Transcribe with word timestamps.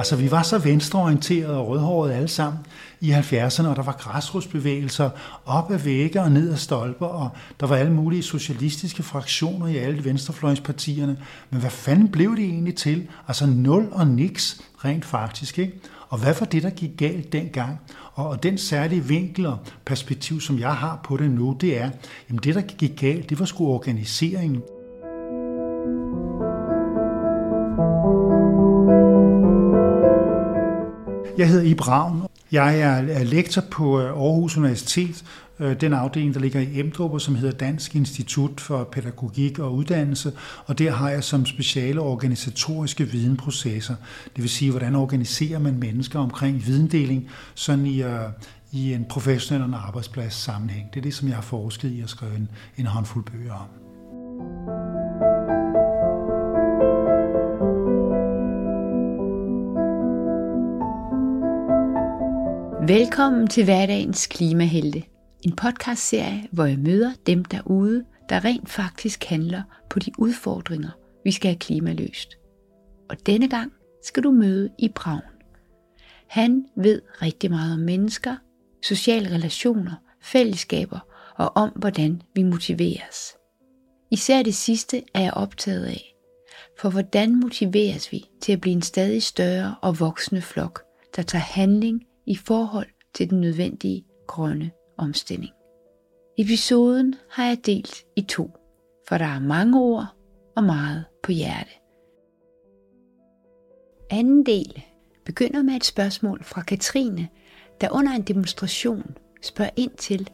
Altså, 0.00 0.16
vi 0.16 0.30
var 0.30 0.42
så 0.42 0.58
venstreorienterede 0.58 1.56
og 1.56 1.68
rødhårede 1.68 2.14
alle 2.14 2.28
sammen 2.28 2.58
i 3.00 3.12
70'erne, 3.12 3.66
og 3.66 3.76
der 3.76 3.82
var 3.82 3.96
græsrodsbevægelser 3.98 5.10
op 5.46 5.70
ad 5.70 5.78
vægge 5.78 6.20
og 6.20 6.32
ned 6.32 6.52
ad 6.52 6.56
stolper, 6.56 7.06
og 7.06 7.30
der 7.60 7.66
var 7.66 7.76
alle 7.76 7.92
mulige 7.92 8.22
socialistiske 8.22 9.02
fraktioner 9.02 9.66
i 9.66 9.76
alle 9.76 10.04
venstrefløjspartierne. 10.04 11.16
Men 11.50 11.60
hvad 11.60 11.70
fanden 11.70 12.08
blev 12.08 12.36
det 12.36 12.44
egentlig 12.44 12.74
til? 12.74 13.08
Altså 13.28 13.46
nul 13.46 13.88
og 13.92 14.06
niks 14.06 14.60
rent 14.84 15.04
faktisk, 15.04 15.58
ikke? 15.58 15.80
Og 16.08 16.18
hvad 16.18 16.34
var 16.40 16.46
det, 16.46 16.62
der 16.62 16.70
gik 16.70 16.90
galt 16.96 17.32
dengang? 17.32 17.80
Og 18.14 18.42
den 18.42 18.58
særlige 18.58 19.04
vinkel 19.04 19.46
og 19.46 19.58
perspektiv, 19.84 20.40
som 20.40 20.58
jeg 20.58 20.74
har 20.74 21.00
på 21.04 21.16
det 21.16 21.30
nu, 21.30 21.56
det 21.60 21.80
er, 21.80 21.90
jamen 22.28 22.40
det, 22.44 22.54
der 22.54 22.60
gik 22.60 23.00
galt, 23.00 23.30
det 23.30 23.38
var 23.38 23.44
sgu 23.44 23.66
organiseringen. 23.66 24.62
Jeg 31.40 31.48
hedder 31.48 31.64
Ib 31.64 31.88
Ravn. 31.88 32.22
Jeg 32.52 32.80
er 32.80 33.24
lektor 33.24 33.62
på 33.70 34.00
øh, 34.00 34.06
Aarhus 34.06 34.56
Universitet, 34.56 35.24
øh, 35.60 35.80
den 35.80 35.92
afdeling, 35.92 36.34
der 36.34 36.40
ligger 36.40 36.60
i 36.60 36.80
Emdrup, 36.80 37.20
som 37.20 37.34
hedder 37.34 37.58
Dansk 37.58 37.96
Institut 37.96 38.60
for 38.60 38.84
Pædagogik 38.84 39.58
og 39.58 39.74
Uddannelse, 39.74 40.32
og 40.66 40.78
der 40.78 40.90
har 40.90 41.10
jeg 41.10 41.24
som 41.24 41.46
speciale 41.46 42.00
organisatoriske 42.00 43.04
videnprocesser. 43.04 43.94
Det 44.36 44.42
vil 44.42 44.50
sige, 44.50 44.70
hvordan 44.70 44.96
organiserer 44.96 45.58
man 45.58 45.78
mennesker 45.78 46.18
omkring 46.18 46.66
videndeling, 46.66 47.28
sådan 47.54 47.86
i, 47.86 48.02
øh, 48.02 48.20
i 48.72 48.92
en 48.92 49.04
professionel 49.08 49.74
og 49.74 49.86
arbejdsplads 49.86 50.34
sammenhæng. 50.34 50.94
Det 50.94 51.00
er 51.00 51.02
det, 51.02 51.14
som 51.14 51.28
jeg 51.28 51.36
har 51.36 51.42
forsket 51.42 51.90
i 51.90 52.00
at 52.00 52.08
skrive 52.08 52.36
en, 52.36 52.48
en 52.78 52.86
håndfuld 52.86 53.24
bøger 53.24 53.54
om. 53.54 53.89
Velkommen 62.86 63.46
til 63.46 63.64
hverdagens 63.64 64.26
klimahelte. 64.26 65.02
En 65.42 65.56
podcastserie, 65.56 66.48
hvor 66.52 66.64
jeg 66.64 66.78
møder 66.78 67.12
dem 67.26 67.44
derude, 67.44 68.04
der 68.28 68.44
rent 68.44 68.70
faktisk 68.70 69.24
handler 69.24 69.62
på 69.90 69.98
de 69.98 70.10
udfordringer, 70.18 70.90
vi 71.24 71.32
skal 71.32 71.48
have 71.48 71.58
klimaløst. 71.58 72.38
Og 73.10 73.26
denne 73.26 73.48
gang 73.48 73.72
skal 74.02 74.22
du 74.22 74.30
møde 74.30 74.70
i 74.78 74.88
Braun. 74.94 75.20
Han 76.28 76.64
ved 76.76 77.02
rigtig 77.22 77.50
meget 77.50 77.74
om 77.74 77.80
mennesker, 77.80 78.36
sociale 78.82 79.34
relationer, 79.34 79.94
fællesskaber 80.22 80.98
og 81.36 81.52
om, 81.56 81.70
hvordan 81.76 82.22
vi 82.34 82.42
motiveres. 82.42 83.34
Især 84.10 84.42
det 84.42 84.54
sidste 84.54 85.02
er 85.14 85.20
jeg 85.20 85.34
optaget 85.34 85.84
af. 85.84 86.14
For 86.80 86.90
hvordan 86.90 87.40
motiveres 87.40 88.12
vi 88.12 88.24
til 88.42 88.52
at 88.52 88.60
blive 88.60 88.74
en 88.74 88.82
stadig 88.82 89.22
større 89.22 89.74
og 89.82 90.00
voksende 90.00 90.42
flok, 90.42 90.82
der 91.16 91.22
tager 91.22 91.42
handling 91.42 92.02
i 92.30 92.36
forhold 92.36 92.88
til 93.14 93.30
den 93.30 93.40
nødvendige 93.40 94.04
grønne 94.26 94.70
omstilling. 94.96 95.52
Episoden 96.38 97.14
har 97.30 97.46
jeg 97.46 97.66
delt 97.66 98.04
i 98.16 98.22
to, 98.22 98.50
for 99.08 99.18
der 99.18 99.24
er 99.24 99.40
mange 99.40 99.80
ord 99.80 100.06
og 100.56 100.64
meget 100.64 101.04
på 101.22 101.32
hjerte. 101.32 101.70
Anden 104.10 104.46
del 104.46 104.82
begynder 105.24 105.62
med 105.62 105.74
et 105.74 105.84
spørgsmål 105.84 106.44
fra 106.44 106.62
Katrine, 106.62 107.28
der 107.80 107.90
under 107.90 108.12
en 108.12 108.22
demonstration 108.22 109.16
spørger 109.42 109.70
ind 109.76 109.96
til, 109.96 110.30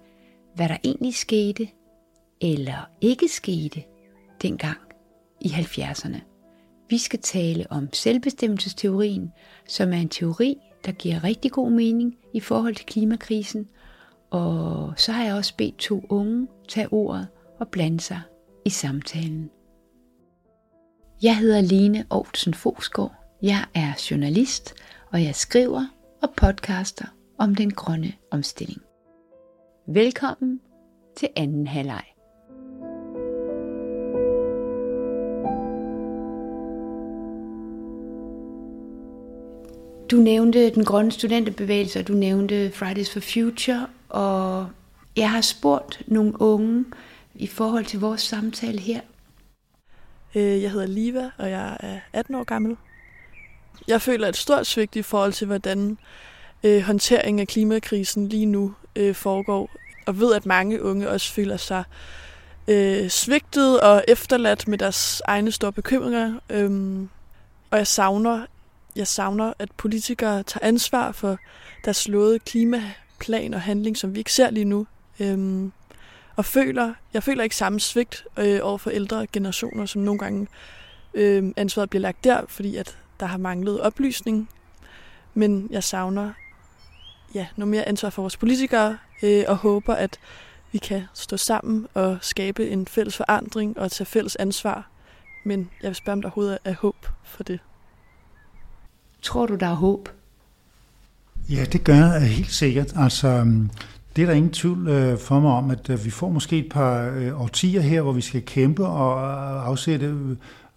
hvad 0.55 0.69
der 0.69 0.77
egentlig 0.85 1.15
skete 1.15 1.69
eller 2.41 2.91
ikke 3.01 3.29
skete 3.29 3.83
dengang 4.43 4.79
i 5.41 5.49
70'erne. 5.49 6.21
Vi 6.91 6.99
skal 6.99 7.21
tale 7.21 7.67
om 7.71 7.93
selvbestemmelsesteorien, 7.93 9.33
som 9.69 9.93
er 9.93 9.97
en 9.97 10.09
teori, 10.09 10.57
der 10.85 10.93
giver 10.93 11.25
rigtig 11.25 11.53
god 11.53 11.71
mening 11.71 12.17
i 12.33 12.41
forhold 12.41 12.75
til 12.75 12.87
klimakrisen. 12.87 13.69
Og 14.31 14.93
så 14.97 15.13
har 15.13 15.25
jeg 15.25 15.35
også 15.35 15.55
bedt 15.57 15.77
to 15.77 16.03
unge 16.09 16.49
tage 16.69 16.93
ordet 16.93 17.29
og 17.59 17.69
blande 17.69 18.01
sig 18.01 18.21
i 18.65 18.71
samtalen. 18.71 19.51
Jeg 21.23 21.37
hedder 21.37 21.61
Line 21.61 22.05
Aarhusen 22.11 22.55
Fosgaard. 22.55 23.15
Jeg 23.43 23.65
er 23.75 24.07
journalist, 24.11 24.75
og 25.13 25.25
jeg 25.25 25.35
skriver 25.35 25.87
og 26.23 26.29
podcaster 26.37 27.05
om 27.39 27.55
den 27.55 27.71
grønne 27.71 28.13
omstilling. 28.31 28.83
Velkommen 29.89 30.61
til 31.17 31.29
anden 31.37 31.67
halvleg. 31.67 32.16
Du 40.11 40.17
nævnte 40.17 40.71
den 40.71 40.85
grønne 40.85 41.13
studenterbevægelse, 41.13 41.99
og 41.99 42.09
du 42.09 42.13
nævnte 42.13 42.73
Fridays 42.73 43.13
for 43.13 43.21
Future, 43.21 43.87
og 44.09 44.69
jeg 45.17 45.31
har 45.31 45.41
spurgt 45.41 46.03
nogle 46.07 46.41
unge 46.41 46.85
i 47.35 47.47
forhold 47.47 47.85
til 47.85 48.01
vores 48.01 48.21
samtale 48.21 48.79
her. 48.79 49.01
Øh, 50.35 50.63
jeg 50.63 50.71
hedder 50.71 50.87
Liva, 50.87 51.31
og 51.39 51.51
jeg 51.51 51.77
er 51.81 51.99
18 52.13 52.35
år 52.35 52.45
gammel. 52.45 52.77
Jeg 53.89 54.03
føler 54.03 54.29
et 54.29 54.37
stort 54.37 54.67
svigt 54.67 54.97
i 54.97 55.03
forhold 55.03 55.33
til, 55.33 55.47
hvordan 55.47 55.99
øh, 56.65 56.83
håndteringen 56.83 57.41
af 57.41 57.49
klimakrisen 57.49 58.29
lige 58.29 58.47
nu 58.47 58.75
øh, 58.97 59.15
foregår, 59.15 59.71
og 60.07 60.21
ved, 60.21 60.35
at 60.35 60.47
mange 60.47 60.83
unge 60.83 61.11
også 61.11 61.33
føler 61.33 61.57
sig 61.57 61.85
øh, 62.69 63.09
svigtet 63.09 63.81
og 63.81 64.05
efterladt 64.09 64.69
med 64.69 64.79
deres 64.79 65.23
egne 65.25 65.53
store 65.53 65.73
bekymringer. 65.73 66.35
Øhm, 66.51 67.09
og 67.71 67.79
jeg 67.79 67.87
savner 67.87 68.47
jeg 68.97 69.07
savner, 69.07 69.53
at 69.59 69.73
politikere 69.73 70.43
tager 70.43 70.67
ansvar 70.67 71.13
for 71.13 71.39
deres 71.85 71.97
slåede 71.97 72.39
klimaplan 72.39 73.55
og 73.55 73.61
handling, 73.61 73.97
som 73.97 74.15
vi 74.15 74.19
ikke 74.19 74.33
ser 74.33 74.51
lige 74.51 74.65
nu. 74.65 74.87
Øhm, 75.21 75.73
og 76.37 76.45
føler, 76.45 76.95
jeg 77.15 77.23
føler 77.23 77.43
ikke 77.43 77.57
samme 77.57 77.81
svigt 77.81 78.25
øh, 78.39 78.61
over 78.63 78.79
for 78.79 78.91
ældre 78.91 79.27
generationer, 79.33 79.87
som 79.87 80.03
nogle 80.03 80.19
gange 80.19 80.47
øh, 81.15 81.53
ansvaret 81.57 81.91
bliver 81.91 82.03
lagt 82.03 82.25
der, 82.25 82.41
fordi 82.49 82.77
at 82.77 82.99
der 83.21 83.27
har 83.27 83.39
manglet 83.39 83.81
oplysning. 83.81 84.49
Men 85.35 85.69
jeg 85.71 85.85
savner 85.85 86.33
ja, 87.35 87.47
noget 87.57 87.69
mere 87.69 87.89
ansvar 87.89 88.11
for 88.11 88.23
vores 88.23 88.37
politikere, 88.37 88.99
øh, 89.23 89.45
og 89.49 89.57
håber, 89.57 89.95
at 89.95 90.19
vi 90.73 90.79
kan 90.79 91.03
stå 91.15 91.37
sammen 91.37 91.87
og 91.95 92.19
skabe 92.21 92.69
en 92.69 92.87
fælles 92.87 93.17
forandring 93.17 93.79
og 93.79 93.93
tage 93.93 94.07
fælles 94.07 94.37
ansvar. 94.37 94.89
Men 95.45 95.71
jeg 95.83 95.89
vil 95.89 95.95
spørge, 95.95 96.13
om 96.13 96.23
der 96.23 96.29
overhovedet 96.29 96.59
er 96.65 96.75
håb 96.75 97.07
for 97.25 97.43
det. 97.43 97.61
Tror 99.27 99.47
du, 99.47 99.55
der 99.55 99.67
er 99.67 99.75
håb? 99.75 100.09
Ja, 101.51 101.65
det 101.65 101.85
gør 101.85 101.95
jeg 101.95 102.29
helt 102.29 102.53
sikkert. 102.53 102.93
Altså, 102.97 103.29
øhm, 103.29 103.71
det 104.17 104.23
er 104.23 104.27
der 104.27 104.35
ingen 104.35 104.53
tvivl 104.53 104.89
øh, 104.89 105.19
for 105.19 105.41
mig 105.41 105.53
om, 105.53 105.71
at 105.71 105.91
øh, 105.91 106.05
vi 106.05 106.11
får 106.11 106.29
måske 106.29 106.59
et 106.59 106.69
par 106.71 107.11
øh, 107.17 107.41
årtier 107.41 107.81
her, 107.81 108.03
hvor 108.03 108.13
vi 108.13 108.21
skal 108.21 108.43
kæmpe 108.43 108.87
og 108.87 109.67
afsætte 109.69 110.15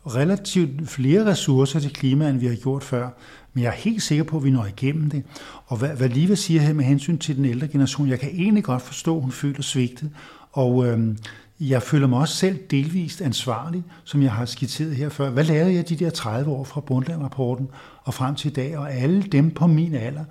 relativt 0.07 0.89
flere 0.89 1.25
ressourcer 1.25 1.79
til 1.79 1.93
klima, 1.93 2.29
end 2.29 2.37
vi 2.37 2.47
har 2.47 2.55
gjort 2.55 2.83
før. 2.83 3.09
Men 3.53 3.63
jeg 3.63 3.69
er 3.69 3.73
helt 3.75 4.03
sikker 4.03 4.23
på, 4.23 4.37
at 4.37 4.43
vi 4.43 4.51
når 4.51 4.65
igennem 4.65 5.09
det. 5.09 5.23
Og 5.65 5.77
hvad, 5.77 5.89
hvad 5.89 6.09
Liva 6.09 6.35
siger 6.35 6.61
her 6.61 6.73
med 6.73 6.85
hensyn 6.85 7.17
til 7.17 7.35
den 7.35 7.45
ældre 7.45 7.67
generation, 7.67 8.09
jeg 8.09 8.19
kan 8.19 8.29
egentlig 8.29 8.63
godt 8.63 8.81
forstå, 8.81 9.15
at 9.15 9.21
hun 9.21 9.31
føler 9.31 9.61
svigtet. 9.61 10.09
Og 10.51 10.87
øhm, 10.87 11.17
jeg 11.59 11.83
føler 11.83 12.07
mig 12.07 12.19
også 12.19 12.35
selv 12.35 12.59
delvist 12.71 13.21
ansvarlig, 13.21 13.83
som 14.03 14.21
jeg 14.21 14.31
har 14.31 14.45
skitseret 14.45 14.95
her 14.95 15.09
før. 15.09 15.29
Hvad 15.29 15.43
lavede 15.43 15.73
jeg 15.73 15.89
de 15.89 15.95
der 15.95 16.09
30 16.09 16.51
år 16.51 16.63
fra 16.63 16.81
Brundtland-rapporten 16.81 17.67
og 18.09 18.13
frem 18.13 18.35
til 18.35 18.51
i 18.51 18.53
dag, 18.53 18.77
og 18.77 18.93
alle 18.93 19.21
dem 19.21 19.51
på 19.51 19.67
min 19.67 19.95
alder? 19.95 20.23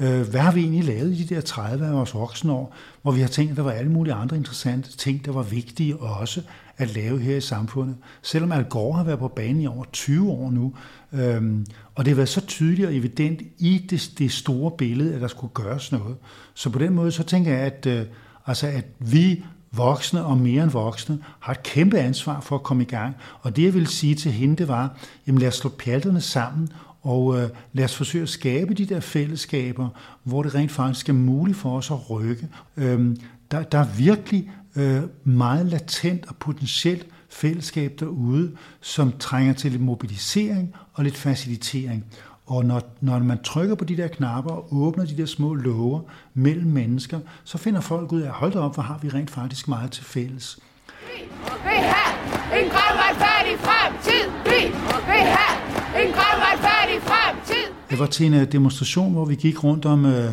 Øh, 0.00 0.20
hvad 0.20 0.40
har 0.40 0.52
vi 0.52 0.60
egentlig 0.60 0.84
lavet 0.84 1.12
i 1.12 1.24
de 1.24 1.34
der 1.34 1.40
30 1.40 1.86
af 1.86 1.92
vores 1.92 2.14
voksenår, 2.14 2.74
hvor 3.02 3.12
vi 3.12 3.20
har 3.20 3.28
tænkt, 3.28 3.50
at 3.50 3.56
der 3.56 3.62
var 3.62 3.70
alle 3.70 3.90
mulige 3.90 4.14
andre 4.14 4.36
interessante 4.36 4.96
ting, 4.96 5.24
der 5.24 5.32
var 5.32 5.42
vigtige 5.42 5.96
også 5.96 6.42
at 6.76 6.94
lave 6.94 7.20
her 7.20 7.36
i 7.36 7.40
samfundet. 7.40 7.96
Selvom 8.22 8.52
Al 8.52 8.64
Gore 8.64 8.96
har 8.96 9.04
været 9.04 9.18
på 9.18 9.28
banen 9.28 9.60
i 9.60 9.66
over 9.66 9.84
20 9.92 10.30
år 10.30 10.50
nu, 10.50 10.74
øhm, 11.12 11.66
og 11.94 12.04
det 12.04 12.10
har 12.10 12.16
været 12.16 12.28
så 12.28 12.46
tydeligt 12.46 12.86
og 12.86 12.96
evident 12.96 13.42
i 13.58 13.86
det, 13.90 14.10
det 14.18 14.32
store 14.32 14.70
billede, 14.70 15.14
at 15.14 15.20
der 15.20 15.28
skulle 15.28 15.52
gøres 15.54 15.92
noget. 15.92 16.16
Så 16.54 16.70
på 16.70 16.78
den 16.78 16.94
måde, 16.94 17.12
så 17.12 17.22
tænker 17.22 17.52
jeg, 17.52 17.60
at, 17.60 17.86
øh, 17.86 18.06
altså, 18.46 18.66
at 18.66 18.84
vi 18.98 19.44
voksne 19.72 20.24
og 20.24 20.38
mere 20.38 20.62
end 20.62 20.70
voksne, 20.70 21.18
har 21.40 21.52
et 21.52 21.62
kæmpe 21.62 21.98
ansvar 21.98 22.40
for 22.40 22.56
at 22.56 22.62
komme 22.62 22.82
i 22.82 22.86
gang. 22.86 23.16
Og 23.40 23.56
det 23.56 23.64
jeg 23.64 23.74
ville 23.74 23.88
sige 23.88 24.14
til 24.14 24.32
hende, 24.32 24.56
det 24.56 24.68
var, 24.68 24.96
jamen 25.26 25.38
lad 25.38 25.48
os 25.48 25.54
slå 25.54 25.70
pjalterne 25.70 26.20
sammen, 26.20 26.68
og 27.02 27.38
øh, 27.38 27.48
lad 27.72 27.84
os 27.84 27.96
forsøge 27.96 28.22
at 28.22 28.28
skabe 28.28 28.74
de 28.74 28.86
der 28.86 29.00
fællesskaber, 29.00 29.88
hvor 30.22 30.42
det 30.42 30.54
rent 30.54 30.72
faktisk 30.72 31.08
er 31.08 31.12
muligt 31.12 31.58
for 31.58 31.76
os 31.76 31.90
at 31.90 32.10
rykke. 32.10 32.48
Øhm, 32.76 33.16
der, 33.50 33.62
der 33.62 33.78
er 33.78 33.86
virkelig 33.96 34.50
øh, 34.76 35.02
meget 35.24 35.66
latent 35.66 36.26
og 36.28 36.36
potentielt 36.36 37.06
fællesskab 37.28 37.92
derude, 38.00 38.52
som 38.80 39.12
trænger 39.18 39.52
til 39.52 39.70
lidt 39.70 39.82
mobilisering 39.82 40.74
og 40.94 41.04
lidt 41.04 41.16
facilitering. 41.16 42.04
Og 42.46 42.64
når, 42.64 42.82
når 43.00 43.18
man 43.18 43.42
trykker 43.42 43.74
på 43.74 43.84
de 43.84 43.96
der 43.96 44.08
knapper 44.08 44.50
og 44.50 44.68
åbner 44.72 45.04
de 45.04 45.16
der 45.16 45.26
små 45.26 45.54
låger 45.54 46.00
mellem 46.34 46.70
mennesker, 46.70 47.20
så 47.44 47.58
finder 47.58 47.80
folk 47.80 48.12
ud 48.12 48.20
af, 48.20 48.30
hold 48.30 48.52
da 48.52 48.58
op, 48.58 48.74
hvor 48.74 48.82
har 48.82 48.98
vi 49.02 49.08
rent 49.08 49.30
faktisk 49.30 49.68
meget 49.68 49.90
til 49.90 50.04
fælles. 50.04 50.58
Vi 51.06 51.22
vil 51.48 51.72
have 51.72 52.62
en 52.64 52.70
grøn 52.70 52.94
retfærdig 53.04 53.58
fremtid! 53.58 54.30
Vi 54.44 54.66
vil 55.06 55.26
have 55.36 55.71
en 56.00 56.12
grøn 56.12 56.38
retfærdig 56.48 57.02
fremtid! 57.02 57.64
Jeg 57.90 57.98
var 57.98 58.06
til 58.06 58.26
en 58.26 58.34
øh, 58.34 58.52
demonstration, 58.52 59.12
hvor 59.12 59.24
vi 59.24 59.34
gik 59.34 59.64
rundt 59.64 59.86
om, 59.86 60.06
øh, 60.06 60.32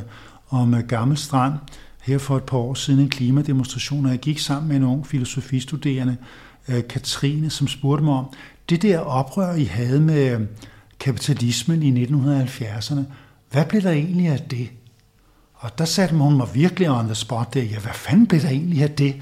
om 0.49 0.73
øh, 0.73 0.87
Gammel 0.87 1.17
Strand 1.17 1.53
her 2.01 2.17
for 2.17 2.37
et 2.37 2.43
par 2.43 2.57
år 2.57 2.73
siden, 2.73 2.99
en 2.99 3.09
klimademonstration, 3.09 4.05
og 4.05 4.11
jeg 4.11 4.19
gik 4.19 4.39
sammen 4.39 4.67
med 4.67 4.75
en 4.75 4.83
ung 4.83 5.07
filosofistuderende, 5.07 6.17
øh, 6.67 6.87
Katrine, 6.89 7.49
som 7.49 7.67
spurgte 7.67 8.03
mig 8.03 8.13
om, 8.13 8.25
det 8.69 8.81
der 8.81 8.99
oprør, 8.99 9.55
I 9.55 9.63
havde 9.63 9.99
med 9.99 10.31
øh, 10.31 10.41
kapitalismen 10.99 11.83
i 11.83 12.05
1970'erne, 12.05 13.01
hvad 13.51 13.65
blev 13.65 13.81
der 13.81 13.91
egentlig 13.91 14.27
af 14.27 14.39
det? 14.39 14.69
Og 15.55 15.77
der 15.77 15.85
satte 15.85 16.15
hun 16.15 16.37
mig 16.37 16.47
virkelig 16.53 16.89
on 16.89 17.05
the 17.05 17.15
spot 17.15 17.53
der. 17.53 17.63
Ja, 17.63 17.79
hvad 17.79 17.93
fanden 17.93 18.27
blev 18.27 18.41
der 18.41 18.49
egentlig 18.49 18.83
af 18.83 18.91
det? 18.91 19.15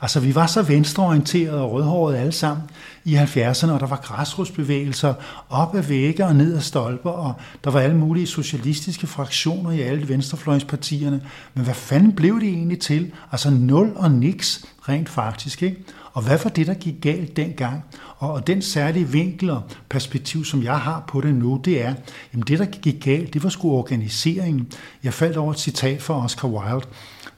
Altså, 0.00 0.20
vi 0.20 0.34
var 0.34 0.46
så 0.46 0.62
venstreorienterede 0.62 1.60
og 1.60 1.72
rødhårede 1.72 2.18
alle 2.18 2.32
sammen 2.32 2.62
i 3.04 3.16
70'erne, 3.16 3.70
og 3.70 3.80
der 3.80 3.86
var 3.86 4.00
græsrodsbevægelser 4.02 5.14
op 5.48 5.74
ad 5.74 5.82
vægge 5.82 6.24
og 6.24 6.36
ned 6.36 6.56
ad 6.56 6.60
stolper, 6.60 7.10
og 7.10 7.34
der 7.64 7.70
var 7.70 7.80
alle 7.80 7.96
mulige 7.96 8.26
socialistiske 8.26 9.06
fraktioner 9.06 9.70
i 9.70 9.80
alle 9.80 10.08
venstrefløjspartierne. 10.08 11.22
Men 11.54 11.64
hvad 11.64 11.74
fanden 11.74 12.12
blev 12.12 12.40
det 12.40 12.48
egentlig 12.48 12.78
til? 12.80 13.12
Altså 13.32 13.50
nul 13.50 13.92
og 13.96 14.10
niks 14.10 14.64
rent 14.88 15.08
faktisk, 15.08 15.62
ikke? 15.62 15.84
Og 16.12 16.22
hvad 16.22 16.38
var 16.44 16.50
det, 16.50 16.66
der 16.66 16.74
gik 16.74 16.94
galt 17.00 17.36
dengang? 17.36 17.84
Og 18.16 18.46
den 18.46 18.62
særlige 18.62 19.08
vinkel 19.08 19.50
og 19.50 19.62
perspektiv, 19.88 20.44
som 20.44 20.62
jeg 20.62 20.78
har 20.78 21.04
på 21.08 21.20
det 21.20 21.34
nu, 21.34 21.60
det 21.64 21.84
er, 21.84 21.94
jamen 22.32 22.44
det, 22.46 22.58
der 22.58 22.64
gik 22.64 23.04
galt, 23.04 23.34
det 23.34 23.42
var 23.42 23.48
sgu 23.48 23.70
organiseringen. 23.70 24.72
Jeg 25.02 25.14
faldt 25.14 25.36
over 25.36 25.52
et 25.52 25.58
citat 25.58 26.02
fra 26.02 26.24
Oscar 26.24 26.48
Wilde, 26.48 26.86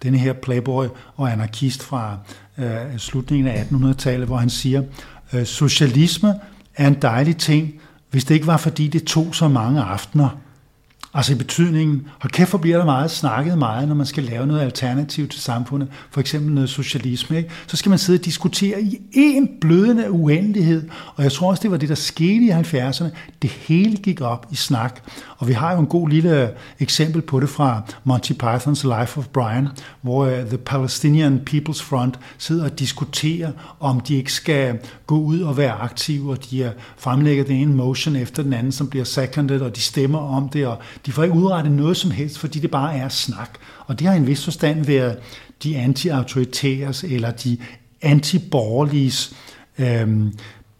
denne 0.03 0.19
her 0.19 0.33
playboy 0.33 0.87
og 1.17 1.33
anarkist 1.33 1.83
fra 1.83 2.19
øh, 2.59 2.99
slutningen 2.99 3.47
af 3.47 3.65
1800-tallet, 3.65 4.27
hvor 4.27 4.37
han 4.37 4.51
siger, 4.51 4.83
Øh, 5.33 5.47
socialisme 5.47 6.35
er 6.75 6.87
en 6.87 6.97
dejlig 7.03 7.37
ting, 7.37 7.75
hvis 8.11 8.25
det 8.25 8.35
ikke 8.35 8.47
var 8.47 8.57
fordi 8.57 8.89
det 8.89 9.05
tog 9.05 9.35
så 9.35 9.49
mange 9.49 9.83
aftener. 9.83 10.29
Altså 11.15 11.33
i 11.33 11.37
betydningen, 11.37 12.07
hold 12.19 12.33
kæft, 12.33 12.51
hvor 12.51 12.59
bliver 12.59 12.79
der 12.79 12.85
meget 12.85 13.11
snakket 13.11 13.59
meget, 13.59 13.89
når 13.89 13.95
man 13.95 14.07
skal 14.07 14.25
lave 14.25 14.47
noget 14.47 14.61
alternativ 14.61 15.29
til 15.29 15.41
samfundet, 15.41 15.89
for 16.11 16.21
eksempel 16.21 16.53
noget 16.53 16.71
socialisme, 16.71 17.37
ikke? 17.37 17.51
så 17.67 17.77
skal 17.77 17.91
man 17.91 17.99
sidde 17.99 18.19
og 18.19 18.25
diskutere 18.25 18.83
i 18.83 18.99
en 19.13 19.49
blødende 19.61 20.11
uendelighed, 20.11 20.89
og 21.15 21.23
jeg 21.23 21.33
tror 21.33 21.51
også, 21.51 21.63
det 21.63 21.71
var 21.71 21.77
det, 21.77 21.89
der 21.89 21.95
skete 21.95 22.45
i 22.45 22.51
70'erne. 22.51 23.09
Det 23.43 23.51
hele 23.51 23.97
gik 23.97 24.21
op 24.21 24.47
i 24.51 24.55
snak, 24.55 25.01
og 25.39 25.49
vi 25.49 25.53
har 25.53 25.73
jo 25.73 25.81
en 25.81 25.87
god 25.87 26.09
lille 26.09 26.51
eksempel 26.81 27.23
på 27.23 27.41
det 27.41 27.49
fra 27.49 27.83
Monty 28.05 28.33
Python's 28.33 29.01
Life 29.01 29.19
of 29.19 29.27
Brian, 29.27 29.69
hvor 30.03 30.25
øh, 30.25 30.47
The 30.47 30.59
Palestinian 30.59 31.43
People's 31.51 31.83
Front 31.83 32.19
sidder 32.39 32.65
og 32.65 32.79
diskuterer, 32.79 33.53
om 33.81 34.01
de 34.01 34.15
ikke 34.15 34.33
skal 34.33 34.79
gå 35.07 35.19
ud 35.19 35.41
og 35.41 35.57
være 35.57 35.73
aktive, 35.73 36.31
og 36.31 36.51
de 36.51 36.73
fremlægger 36.97 37.45
den 37.45 37.57
ene 37.57 37.75
motion 37.75 38.17
efter 38.17 38.43
den 38.43 38.53
anden, 38.53 38.73
som 38.73 38.89
bliver 38.89 39.05
seconded, 39.05 39.61
og 39.61 39.77
de 39.77 39.81
stemmer 39.81 40.19
om 40.19 40.49
det, 40.49 40.67
og 40.67 40.79
de 41.07 41.13
får 41.13 41.23
ikke 41.23 41.37
udrettet 41.37 41.73
noget 41.73 41.97
som 41.97 42.11
helst, 42.11 42.39
fordi 42.39 42.59
det 42.59 42.71
bare 42.71 42.97
er 42.97 43.09
snak. 43.09 43.59
Og 43.87 43.99
det 43.99 44.07
har 44.07 44.15
i 44.15 44.17
en 44.17 44.27
vis 44.27 44.45
forstand 44.45 44.85
været 44.85 45.19
de 45.63 45.77
anti-autoritæres 45.77 47.05
eller 47.05 47.31
de 47.31 47.59
anti 48.03 48.41
øh, 49.79 50.09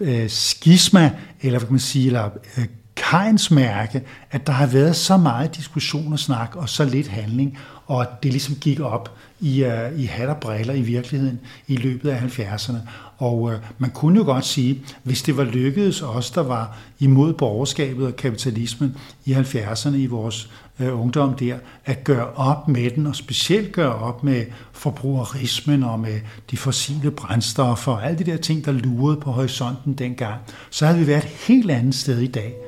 øh, 0.01 0.29
skisma, 0.31 1.11
eller 1.41 1.59
hvad 1.59 1.67
kan 1.67 1.73
man 1.73 1.81
sige, 1.81 2.07
eller 2.07 2.31
øh, 2.59 2.67
kajnsmærke, 3.11 4.03
at 4.31 4.47
der 4.47 4.53
har 4.53 4.67
været 4.67 4.97
så 4.97 5.17
meget 5.17 5.57
diskussion 5.57 6.13
og 6.13 6.19
snak, 6.19 6.57
og 6.57 6.69
så 6.69 6.85
lidt 6.85 7.09
handling, 7.09 7.59
og 7.87 8.03
at 8.03 8.09
det 8.23 8.33
ligesom 8.33 8.55
gik 8.55 8.81
op 8.81 9.17
i, 9.41 9.65
uh, 9.65 10.01
i 10.01 10.05
hat 10.05 10.29
og 10.29 10.37
briller 10.37 10.75
i 10.75 10.81
virkeligheden 10.81 11.41
i 11.67 11.77
løbet 11.77 12.11
af 12.11 12.21
70'erne. 12.21 12.77
Og 13.19 13.43
uh, 13.43 13.53
man 13.79 13.91
kunne 13.91 14.19
jo 14.19 14.25
godt 14.25 14.45
sige, 14.45 14.83
hvis 15.03 15.23
det 15.23 15.37
var 15.37 15.45
lykkedes 15.45 16.03
os, 16.03 16.31
der 16.31 16.41
var 16.43 16.79
imod 16.99 17.33
borgerskabet 17.33 18.07
og 18.07 18.17
kapitalismen 18.17 18.97
i 19.25 19.35
70'erne 19.35 19.95
i 19.95 20.07
vores 20.07 20.51
uh, 20.81 21.01
ungdom 21.01 21.35
der, 21.35 21.57
at 21.85 22.05
gøre 22.05 22.27
op 22.35 22.69
med 22.69 22.91
den, 22.91 23.07
og 23.07 23.17
specielt 23.17 23.73
gøre 23.73 23.95
op 23.95 24.25
med 24.25 24.45
forbrugerismen 24.73 25.83
og 25.83 26.01
med 26.01 26.21
de 26.51 26.57
fossile 26.57 27.11
brændstoffer 27.11 27.93
og 27.93 28.07
alle 28.07 28.19
de 28.19 28.25
der 28.25 28.37
ting, 28.37 28.65
der 28.65 28.73
lurede 28.73 29.21
på 29.21 29.31
horisonten 29.31 29.95
dengang, 29.95 30.41
så 30.71 30.87
havde 30.87 30.99
vi 30.99 31.07
været 31.07 31.25
et 31.25 31.31
helt 31.31 31.71
andet 31.71 31.95
sted 31.95 32.19
i 32.19 32.27
dag. 32.27 32.66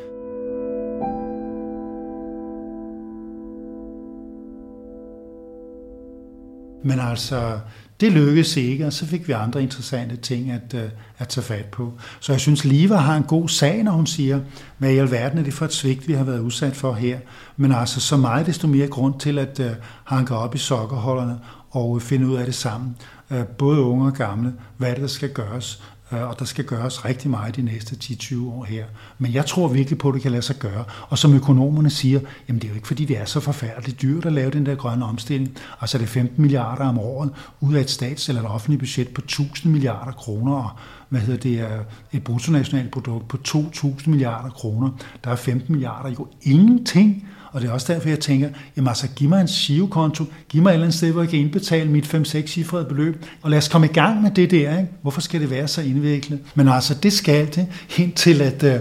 Men 6.83 7.01
altså, 7.01 7.59
det 8.01 8.13
lykkedes 8.13 8.57
ikke, 8.57 8.87
og 8.87 8.93
så 8.93 9.07
fik 9.07 9.29
vi 9.29 9.33
andre 9.33 9.63
interessante 9.63 10.17
ting 10.17 10.51
at, 10.51 10.75
øh, 10.75 10.91
at 11.19 11.29
tage 11.29 11.45
fat 11.45 11.65
på. 11.65 11.93
Så 12.21 12.33
jeg 12.33 12.41
synes, 12.41 12.65
Liva 12.65 12.97
har 12.97 13.17
en 13.17 13.23
god 13.23 13.49
sag, 13.49 13.83
når 13.83 13.93
hun 13.93 14.07
siger, 14.07 14.41
hvad 14.79 14.91
i 14.91 14.99
alverden 14.99 15.39
er 15.39 15.43
det 15.43 15.55
for 15.55 15.65
et 15.65 15.73
svigt, 15.73 16.09
vi 16.09 16.13
har 16.13 16.25
været 16.25 16.41
udsat 16.41 16.77
for 16.77 16.93
her. 16.93 17.19
Men 17.57 17.73
altså, 17.73 18.01
så 18.01 18.17
meget 18.17 18.47
desto 18.47 18.67
mere 18.67 18.87
grund 18.87 19.21
til 19.21 19.39
at 19.39 19.61
øh, 19.61 19.71
uh, 19.71 19.77
hanke 20.05 20.35
op 20.35 20.55
i 20.55 20.59
sokkerholderne 20.59 21.39
og 21.71 21.97
øh, 21.97 22.03
finde 22.03 22.27
ud 22.27 22.37
af 22.37 22.45
det 22.45 22.55
sammen. 22.55 22.97
Uh, 23.31 23.43
både 23.43 23.81
unge 23.81 24.07
og 24.07 24.15
gamle, 24.15 24.53
hvad 24.77 24.91
det, 24.91 25.01
der 25.01 25.07
skal 25.07 25.29
gøres 25.29 25.83
Øh, 26.13 26.29
og 26.29 26.39
der 26.39 26.45
skal 26.45 26.65
gøres 26.65 27.05
rigtig 27.05 27.31
meget 27.31 27.57
de 27.57 27.63
næste 27.63 27.97
10-20 28.05 28.41
år 28.41 28.65
her. 28.65 28.85
Men 29.19 29.35
jeg 29.35 29.47
tror 29.47 29.69
virkelig 29.69 29.99
på, 29.99 30.09
at 30.09 30.15
det 30.15 30.23
kan 30.23 30.31
lade 30.31 30.43
sig 30.43 30.57
gøre. 30.57 30.85
Og 31.09 31.19
som 31.19 31.35
økonomerne 31.35 31.91
siger, 31.91 32.21
jamen 32.49 32.61
det 32.61 32.67
er 32.67 32.69
jo 32.69 32.75
ikke 32.75 32.87
fordi, 32.87 33.05
det 33.05 33.19
er 33.19 33.25
så 33.25 33.41
forfærdeligt 33.41 34.03
dyrt 34.03 34.25
at 34.25 34.33
lave 34.33 34.51
den 34.51 34.67
der 34.67 34.75
grønne 34.75 35.05
omstilling. 35.05 35.57
Altså 35.81 35.99
det 35.99 36.05
er 36.05 36.09
15 36.09 36.43
milliarder 36.43 36.85
om 36.85 36.99
året 36.99 37.31
ud 37.61 37.75
af 37.75 37.81
et 37.81 37.91
stats- 37.91 38.29
eller 38.29 38.43
et 38.43 38.49
offentligt 38.49 38.81
budget 38.81 39.09
på 39.09 39.21
1000 39.21 39.73
milliarder 39.73 40.13
kroner, 40.13 40.55
og 40.55 40.71
hvad 41.09 41.21
hedder 41.21 41.41
det, 41.41 41.61
øh, 41.61 41.85
et 42.13 42.25
bruttonationalprodukt 42.25 43.29
på 43.29 43.39
2.000 43.49 44.11
milliarder 44.11 44.51
kroner. 44.51 44.91
Der 45.25 45.31
er 45.31 45.37
15 45.37 45.73
milliarder 45.75 46.11
jo 46.11 46.27
ingenting 46.43 47.29
og 47.53 47.61
det 47.61 47.69
er 47.69 47.73
også 47.73 47.93
derfor, 47.93 48.09
jeg 48.09 48.21
tænker, 48.21 48.49
jamen 48.77 48.89
altså, 48.89 49.09
giv 49.17 49.29
mig 49.29 49.41
en 49.41 49.49
sivekonto, 49.49 50.25
giv 50.49 50.63
mig 50.63 50.71
et 50.71 50.75
eller 50.75 50.87
andet 50.87 50.97
sted, 50.99 51.13
hvor 51.13 51.23
jeg 51.23 51.31
kan 51.31 51.39
indbetale 51.39 51.91
mit 51.91 52.15
5-6 52.15 52.47
cifrede 52.47 52.85
beløb, 52.85 53.25
og 53.43 53.51
lad 53.51 53.59
os 53.59 53.69
komme 53.69 53.87
i 53.87 53.93
gang 53.93 54.23
med 54.23 54.31
det 54.31 54.51
der. 54.51 54.79
Ikke? 54.79 54.93
Hvorfor 55.03 55.21
skal 55.21 55.41
det 55.41 55.51
være 55.51 55.69
så 55.69 55.83
indviklet? 55.83 56.41
Men 56.55 56.69
altså, 56.69 56.95
det 56.95 57.13
skal 57.13 57.55
det, 57.55 57.67
indtil 57.97 58.43
at, 58.43 58.63
øh, 58.63 58.81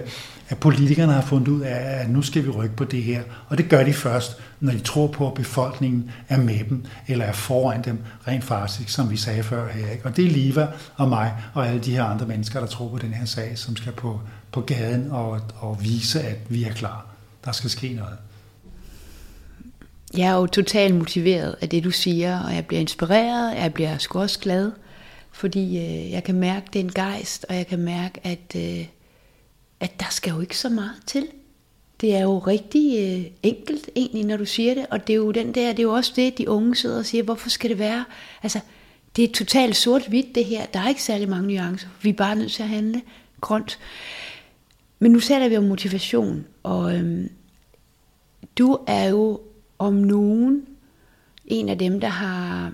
at 0.50 0.58
politikerne 0.58 1.14
har 1.14 1.22
fundet 1.22 1.48
ud 1.48 1.62
af, 1.62 2.02
at 2.02 2.10
nu 2.10 2.22
skal 2.22 2.46
vi 2.46 2.50
rykke 2.50 2.76
på 2.76 2.84
det 2.84 3.04
her. 3.04 3.22
Og 3.48 3.58
det 3.58 3.70
gør 3.70 3.84
de 3.84 3.94
først, 3.94 4.38
når 4.60 4.72
de 4.72 4.80
tror 4.80 5.08
på, 5.08 5.28
at 5.28 5.34
befolkningen 5.34 6.12
er 6.30 6.38
med 6.38 6.60
dem, 6.70 6.86
eller 7.08 7.26
er 7.26 7.32
foran 7.32 7.82
dem, 7.82 8.00
rent 8.28 8.44
faktisk, 8.44 8.90
som 8.90 9.12
vi 9.12 9.18
sagde 9.18 9.44
før 9.44 9.68
her. 9.72 9.92
Ikke? 9.92 10.06
Og 10.06 10.18
det 10.18 10.26
er 10.26 10.30
Liva 10.30 10.68
og 10.96 11.10
mig 11.10 11.34
og 11.54 11.68
alle 11.68 11.80
de 11.80 11.92
her 11.92 12.04
andre 12.04 12.26
mennesker, 12.26 12.60
der 12.60 12.68
tror 12.68 12.90
på 12.90 12.98
den 12.98 13.14
her 13.14 13.26
sag, 13.26 13.58
som 13.58 13.76
skal 13.76 13.92
på, 13.92 14.20
på 14.52 14.62
gaden 14.62 15.12
og, 15.12 15.42
og 15.60 15.78
vise, 15.82 16.22
at 16.22 16.38
vi 16.50 16.64
er 16.64 16.74
klar. 16.74 17.06
Der 17.46 17.52
skal 17.52 17.70
ske 17.70 17.94
noget. 17.94 18.18
Jeg 20.14 20.28
er 20.28 20.36
jo 20.36 20.46
totalt 20.46 20.96
motiveret 20.96 21.56
af 21.62 21.70
det, 21.70 21.84
du 21.84 21.92
siger, 21.92 22.40
og 22.40 22.56
jeg 22.56 22.66
bliver 22.66 22.82
inspireret, 22.82 23.56
jeg 23.56 23.74
bliver 23.74 23.98
sgu 23.98 24.20
også 24.20 24.40
glad, 24.40 24.72
fordi 25.32 25.78
øh, 25.78 26.12
jeg 26.12 26.24
kan 26.24 26.36
mærke 26.36 26.68
den 26.74 26.92
gejst, 26.92 27.46
og 27.50 27.56
jeg 27.56 27.68
kan 27.68 27.80
mærke, 27.80 28.20
at, 28.24 28.56
øh, 28.56 28.86
at 29.80 30.00
der 30.00 30.06
skal 30.10 30.34
jo 30.34 30.40
ikke 30.40 30.58
så 30.58 30.70
meget 30.70 30.96
til. 31.06 31.28
Det 32.02 32.16
er 32.16 32.22
jo 32.22 32.40
rigtig 32.40 32.98
øh, 33.00 33.32
enkelt 33.44 33.90
egentlig, 33.96 34.26
når 34.26 34.38
du 34.38 34.46
siger 34.46 34.74
det, 34.74 34.86
og 34.92 35.08
det 35.08 35.14
er 35.14 35.18
jo 35.18 35.32
den 35.32 35.48
der, 35.48 35.70
det 35.70 35.80
er 35.80 35.84
jo 35.84 35.94
også 35.94 36.14
det, 36.16 36.38
de 36.38 36.50
unge 36.50 36.76
sidder 36.76 36.98
og 36.98 37.06
siger, 37.06 37.24
hvorfor 37.24 37.50
skal 37.50 37.70
det 37.70 37.80
være? 37.80 38.06
Altså, 38.44 38.60
det 39.16 39.24
er 39.24 39.34
totalt 39.34 39.76
sort-hvidt 39.76 40.36
det 40.36 40.46
her, 40.46 40.66
der 40.66 40.80
er 40.80 40.90
ikke 40.90 41.04
særlig 41.04 41.30
mange 41.30 41.48
nuancer, 41.48 41.88
vi 42.02 42.10
er 42.10 42.14
bare 42.14 42.36
nødt 42.36 42.52
til 42.52 42.64
at 42.64 42.70
handle 42.70 43.02
grønt. 43.42 43.80
Men 45.00 45.12
nu 45.12 45.20
taler 45.20 45.50
vi 45.50 45.58
om 45.58 45.64
motivation, 45.64 46.46
og 46.64 46.96
øhm, 46.96 47.30
du 48.58 48.80
er 48.88 49.04
jo 49.04 49.40
om 49.80 49.94
nogen 49.94 50.66
en 51.46 51.70
af 51.70 51.78
dem, 51.78 52.00
der 52.00 52.08
har 52.08 52.72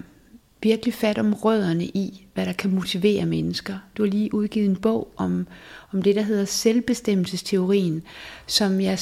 virkelig 0.63 0.93
fat 0.93 1.17
om 1.17 1.33
rødderne 1.33 1.85
i, 1.85 2.27
hvad 2.33 2.45
der 2.45 2.53
kan 2.53 2.75
motivere 2.75 3.25
mennesker. 3.25 3.73
Du 3.97 4.03
har 4.03 4.09
lige 4.09 4.33
udgivet 4.33 4.69
en 4.69 4.75
bog 4.75 5.13
om, 5.17 5.47
om 5.93 6.01
det, 6.01 6.15
der 6.15 6.21
hedder 6.21 6.45
selvbestemmelsesteorien, 6.45 8.01
som 8.47 8.81
jeg 8.81 8.97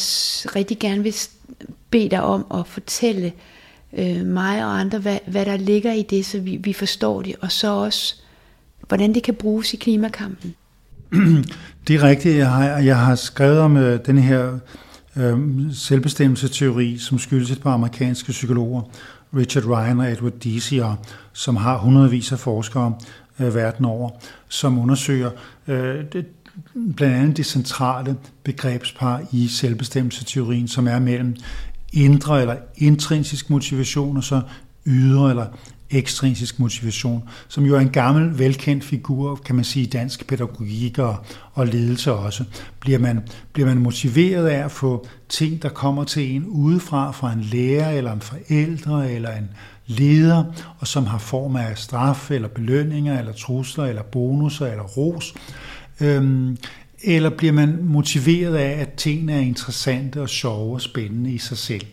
rigtig 0.56 0.80
gerne 0.80 1.04
vil 1.04 1.16
bede 1.90 2.10
dig 2.10 2.24
om 2.24 2.46
at 2.54 2.68
fortælle 2.68 3.34
øh, 3.98 4.26
mig 4.26 4.66
og 4.66 4.80
andre, 4.80 5.00
hvad, 5.00 5.18
hvad 5.28 5.46
der 5.46 5.58
ligger 5.58 5.94
i 5.94 6.02
det, 6.02 6.26
så 6.26 6.40
vi, 6.40 6.56
vi 6.56 6.74
forstår 6.74 7.22
det, 7.22 7.36
og 7.42 7.52
så 7.52 7.72
også, 7.72 8.16
hvordan 8.88 9.14
det 9.14 9.24
kan 9.24 9.34
bruges 9.36 9.74
i 9.74 9.78
klimakampen. 9.78 10.56
Det 11.88 11.96
er 11.96 12.04
rigtigt. 12.04 12.38
Jeg 12.38 12.50
har, 12.50 12.80
jeg 12.80 13.00
har 13.00 13.16
skrevet 13.16 13.60
om 13.60 13.78
øh, 13.78 14.00
den 14.06 14.18
her 14.18 14.60
øh, 15.16 15.40
selvbestemmelseteori, 15.74 16.98
som 16.98 17.20
skyldes 17.20 17.52
et 17.52 17.62
par 17.62 17.74
amerikanske 17.74 18.32
psykologer, 18.32 18.82
Richard 19.36 19.66
Ryan 19.66 20.00
og 20.00 20.12
Edward 20.12 20.34
Deci, 20.34 20.82
som 21.34 21.56
har 21.56 21.78
hundredvis 21.78 22.32
af 22.32 22.40
forskere 22.40 22.94
øh, 23.40 23.56
verden 23.56 23.86
over, 23.86 24.10
som 24.48 24.80
undersøger 24.80 25.32
øh, 25.68 26.06
det, 26.14 26.26
blandt 26.96 27.16
andet 27.16 27.38
det 27.38 27.46
centrale 27.46 28.16
begrebspar 28.44 29.22
i 29.32 29.48
selvbestemmelseteorien, 29.48 30.68
som 30.68 30.88
er 30.88 31.00
mellem 31.00 31.36
indre 31.94 32.42
eller 32.42 32.56
intrinsisk 32.78 33.50
motivation 33.50 34.18
og 34.18 34.24
så 34.24 34.42
ydre 34.86 35.30
eller 35.30 35.46
ekstrinsisk 35.92 36.60
motivation, 36.60 37.24
som 37.48 37.66
jo 37.66 37.76
er 37.76 37.80
en 37.80 37.90
gammel, 37.90 38.40
velkendt 38.40 38.84
figur, 38.84 39.36
kan 39.36 39.56
man 39.56 39.64
sige, 39.64 39.84
i 39.84 39.90
dansk 39.90 40.28
pædagogik 40.28 41.00
og, 41.00 41.18
og 41.54 41.68
ledelse 41.68 42.14
også. 42.14 42.44
Bliver 42.80 43.00
man, 43.00 43.20
bliver 43.54 43.68
man 43.68 43.78
motiveret 43.78 44.48
af 44.48 44.66
at 44.66 44.72
få 44.72 45.08
ting, 45.30 45.62
der 45.62 45.70
kommer 45.70 46.04
til 46.04 46.36
en 46.36 46.46
udefra, 46.46 47.12
fra 47.12 47.34
en 47.34 47.42
lærer, 47.42 47.92
eller 47.92 48.14
en 48.14 48.22
forældre, 48.22 49.12
eller 49.12 49.32
en 49.32 49.50
leder, 49.88 50.44
og 50.80 50.88
som 50.88 51.06
har 51.06 51.18
form 51.18 51.56
af 51.56 51.78
straf, 51.78 52.32
eller 52.32 52.48
belønninger, 52.48 53.20
eller 53.20 53.34
trusler, 53.34 53.86
eller 53.86 54.04
bonusser, 54.04 54.68
eller 54.68 54.84
ros, 54.84 55.34
øhm, 56.02 56.58
eller 57.04 57.30
bliver 57.30 57.54
man 57.54 57.80
motiveret 57.84 58.56
af, 58.56 58.82
at 58.82 58.94
tingene 58.94 59.34
er 59.34 59.40
interessante 59.40 60.22
og 60.22 60.30
sjove 60.30 60.74
og 60.74 60.82
spændende 60.82 61.32
i 61.32 61.38
sig 61.38 61.58
selv? 61.58 61.86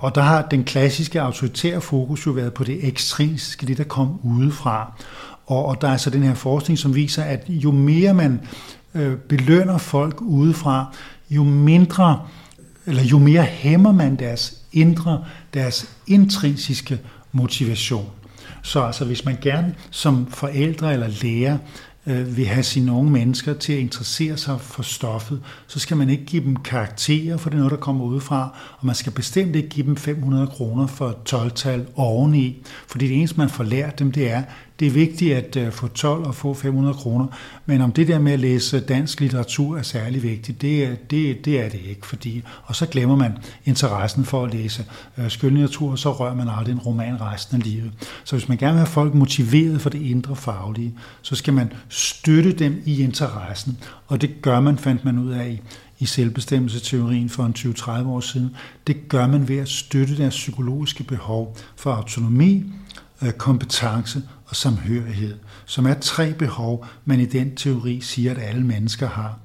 Og 0.00 0.14
der 0.14 0.22
har 0.22 0.42
den 0.42 0.64
klassiske 0.64 1.20
autoritære 1.20 1.80
fokus 1.80 2.26
jo 2.26 2.30
været 2.30 2.54
på 2.54 2.64
det 2.64 2.88
ekstrinsiske, 2.88 3.66
det 3.66 3.78
der 3.78 3.84
kom 3.84 4.20
udefra. 4.22 4.92
Og, 5.46 5.64
og 5.64 5.80
der 5.80 5.88
er 5.88 5.96
så 5.96 6.10
den 6.10 6.22
her 6.22 6.34
forskning, 6.34 6.78
som 6.78 6.94
viser, 6.94 7.22
at 7.22 7.44
jo 7.48 7.70
mere 7.70 8.14
man 8.14 8.40
øh, 8.94 9.16
belønner 9.16 9.78
folk 9.78 10.20
udefra, 10.20 10.94
jo 11.30 11.44
mindre, 11.44 12.22
eller 12.86 13.02
jo 13.02 13.18
mere 13.18 13.42
hæmmer 13.42 13.92
man 13.92 14.16
deres 14.16 14.54
indre, 14.72 15.24
deres 15.54 15.88
intrinsiske 16.06 17.00
motivation. 17.32 18.10
Så 18.62 18.82
altså, 18.82 19.04
hvis 19.04 19.24
man 19.24 19.36
gerne 19.42 19.74
som 19.90 20.26
forældre 20.26 20.92
eller 20.92 21.08
lærer 21.22 21.58
øh, 22.06 22.36
vil 22.36 22.46
have 22.46 22.62
sine 22.62 22.92
unge 22.92 23.10
mennesker 23.10 23.54
til 23.54 23.72
at 23.72 23.78
interessere 23.78 24.36
sig 24.36 24.60
for 24.60 24.82
stoffet, 24.82 25.42
så 25.66 25.78
skal 25.78 25.96
man 25.96 26.10
ikke 26.10 26.24
give 26.24 26.44
dem 26.44 26.56
karakterer, 26.56 27.36
for 27.36 27.50
det 27.50 27.56
er 27.56 27.58
noget, 27.58 27.70
der 27.70 27.76
kommer 27.76 28.04
udefra, 28.04 28.58
og 28.78 28.86
man 28.86 28.94
skal 28.94 29.12
bestemt 29.12 29.56
ikke 29.56 29.68
give 29.68 29.86
dem 29.86 29.96
500 29.96 30.46
kroner 30.46 30.86
for 30.86 31.18
12-tal 31.28 31.86
oveni, 31.94 32.62
fordi 32.88 33.08
det 33.08 33.16
eneste, 33.16 33.38
man 33.38 33.48
får 33.48 33.64
lært 33.64 33.98
dem, 33.98 34.12
det 34.12 34.30
er, 34.30 34.42
det 34.80 34.86
er 34.86 34.90
vigtigt 34.90 35.36
at 35.36 35.56
øh, 35.56 35.72
få 35.72 35.88
12 35.88 36.26
og 36.26 36.34
få 36.34 36.54
500 36.54 36.94
kroner, 36.94 37.26
men 37.66 37.80
om 37.80 37.92
det 37.92 38.08
der 38.08 38.18
med 38.18 38.32
at 38.32 38.40
læse 38.40 38.80
dansk 38.80 39.20
litteratur 39.20 39.78
er 39.78 39.82
særlig 39.82 40.22
vigtigt, 40.22 40.62
det, 40.62 41.10
det, 41.10 41.44
det 41.44 41.60
er 41.60 41.68
det 41.68 41.80
ikke, 41.88 42.06
fordi, 42.06 42.42
og 42.64 42.76
så 42.76 42.86
glemmer 42.86 43.16
man 43.16 43.32
interessen 43.64 44.24
for 44.24 44.44
at 44.44 44.54
læse 44.54 44.84
skønlitteratur, 45.28 45.28
skønlitteratur, 45.28 45.96
så 45.96 46.12
rører 46.12 46.34
man 46.34 46.48
aldrig 46.48 46.72
en 46.72 46.78
roman 46.78 47.20
resten 47.20 47.56
af 47.56 47.62
livet. 47.62 47.92
Så 48.24 48.36
hvis 48.36 48.48
man 48.48 48.58
gerne 48.58 48.72
vil 48.72 48.78
have 48.78 48.86
folk 48.86 49.14
motiveret 49.14 49.80
for 49.80 49.90
det 49.90 50.02
indre 50.02 50.36
faglige, 50.36 50.94
så 51.22 51.34
skal 51.34 51.54
man 51.54 51.72
støtte 51.88 52.52
dem 52.52 52.82
i 52.84 53.02
interessen, 53.02 53.78
og 54.06 54.20
det 54.20 54.42
gør 54.42 54.60
man, 54.60 54.78
fandt 54.78 55.04
man 55.04 55.18
ud 55.18 55.30
af 55.30 55.48
i, 55.48 55.60
i 55.98 56.06
selvbestemmelseteorien 56.06 57.28
for 57.28 57.44
en 57.44 57.54
20-30 57.58 57.90
år 58.06 58.20
siden. 58.20 58.56
Det 58.86 59.08
gør 59.08 59.26
man 59.26 59.48
ved 59.48 59.58
at 59.58 59.68
støtte 59.68 60.16
deres 60.16 60.34
psykologiske 60.34 61.04
behov 61.04 61.56
for 61.76 61.92
autonomi, 61.92 62.64
kompetence 63.38 64.22
og 64.46 64.56
samhørighed, 64.56 65.38
som 65.66 65.86
er 65.86 65.94
tre 65.94 66.32
behov, 66.32 66.86
man 67.04 67.20
i 67.20 67.26
den 67.26 67.56
teori 67.56 68.00
siger, 68.00 68.30
at 68.30 68.38
alle 68.38 68.66
mennesker 68.66 69.08
har. 69.08 69.38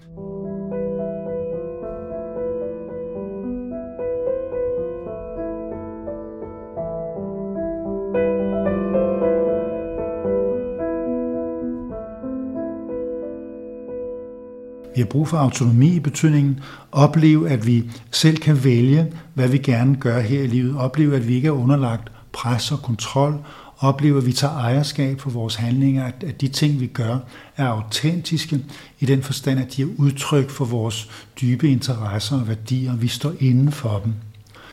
Vi 14.96 15.01
har 15.01 15.05
brug 15.05 15.27
for 15.27 15.38
autonomi 15.38 15.96
i 15.96 16.00
betydningen. 16.00 16.60
Opleve, 16.91 17.50
at 17.50 17.67
vi 17.67 17.91
selv 18.12 18.38
kan 18.38 18.63
vælge, 18.63 19.13
hvad 19.34 19.48
vi 19.48 19.58
gerne 19.58 19.96
gør 19.96 20.20
her 20.20 20.41
i 20.41 20.48
livet. 20.48 20.77
Opleve, 20.77 21.15
at 21.15 21.27
vi 21.27 21.36
ikke 21.36 21.48
er 21.48 21.51
underlagt 21.51 22.12
pres 22.32 22.72
og 22.72 22.79
kontrol, 22.82 23.39
opleve, 23.79 24.17
at 24.17 24.25
vi 24.25 24.34
tager 24.34 24.53
ejerskab 24.53 25.22
for 25.22 25.29
vores 25.29 25.55
handlinger, 25.55 26.05
at 26.05 26.41
de 26.41 26.48
ting, 26.48 26.79
vi 26.79 26.88
gør, 26.88 27.17
er 27.58 27.67
autentiske 27.67 28.60
i 29.00 29.05
den 29.05 29.24
forstand, 29.24 29.60
at 29.60 29.75
de 29.75 29.82
er 29.82 29.88
udtryk 29.98 30.50
for 30.50 30.65
vores 30.65 31.10
dybe 31.41 31.70
interesser 31.70 32.39
og 32.39 32.48
værdier, 32.48 32.96
vi 32.96 33.08
står 33.08 33.34
inden 33.39 33.72
for 33.72 34.01
dem 34.05 34.13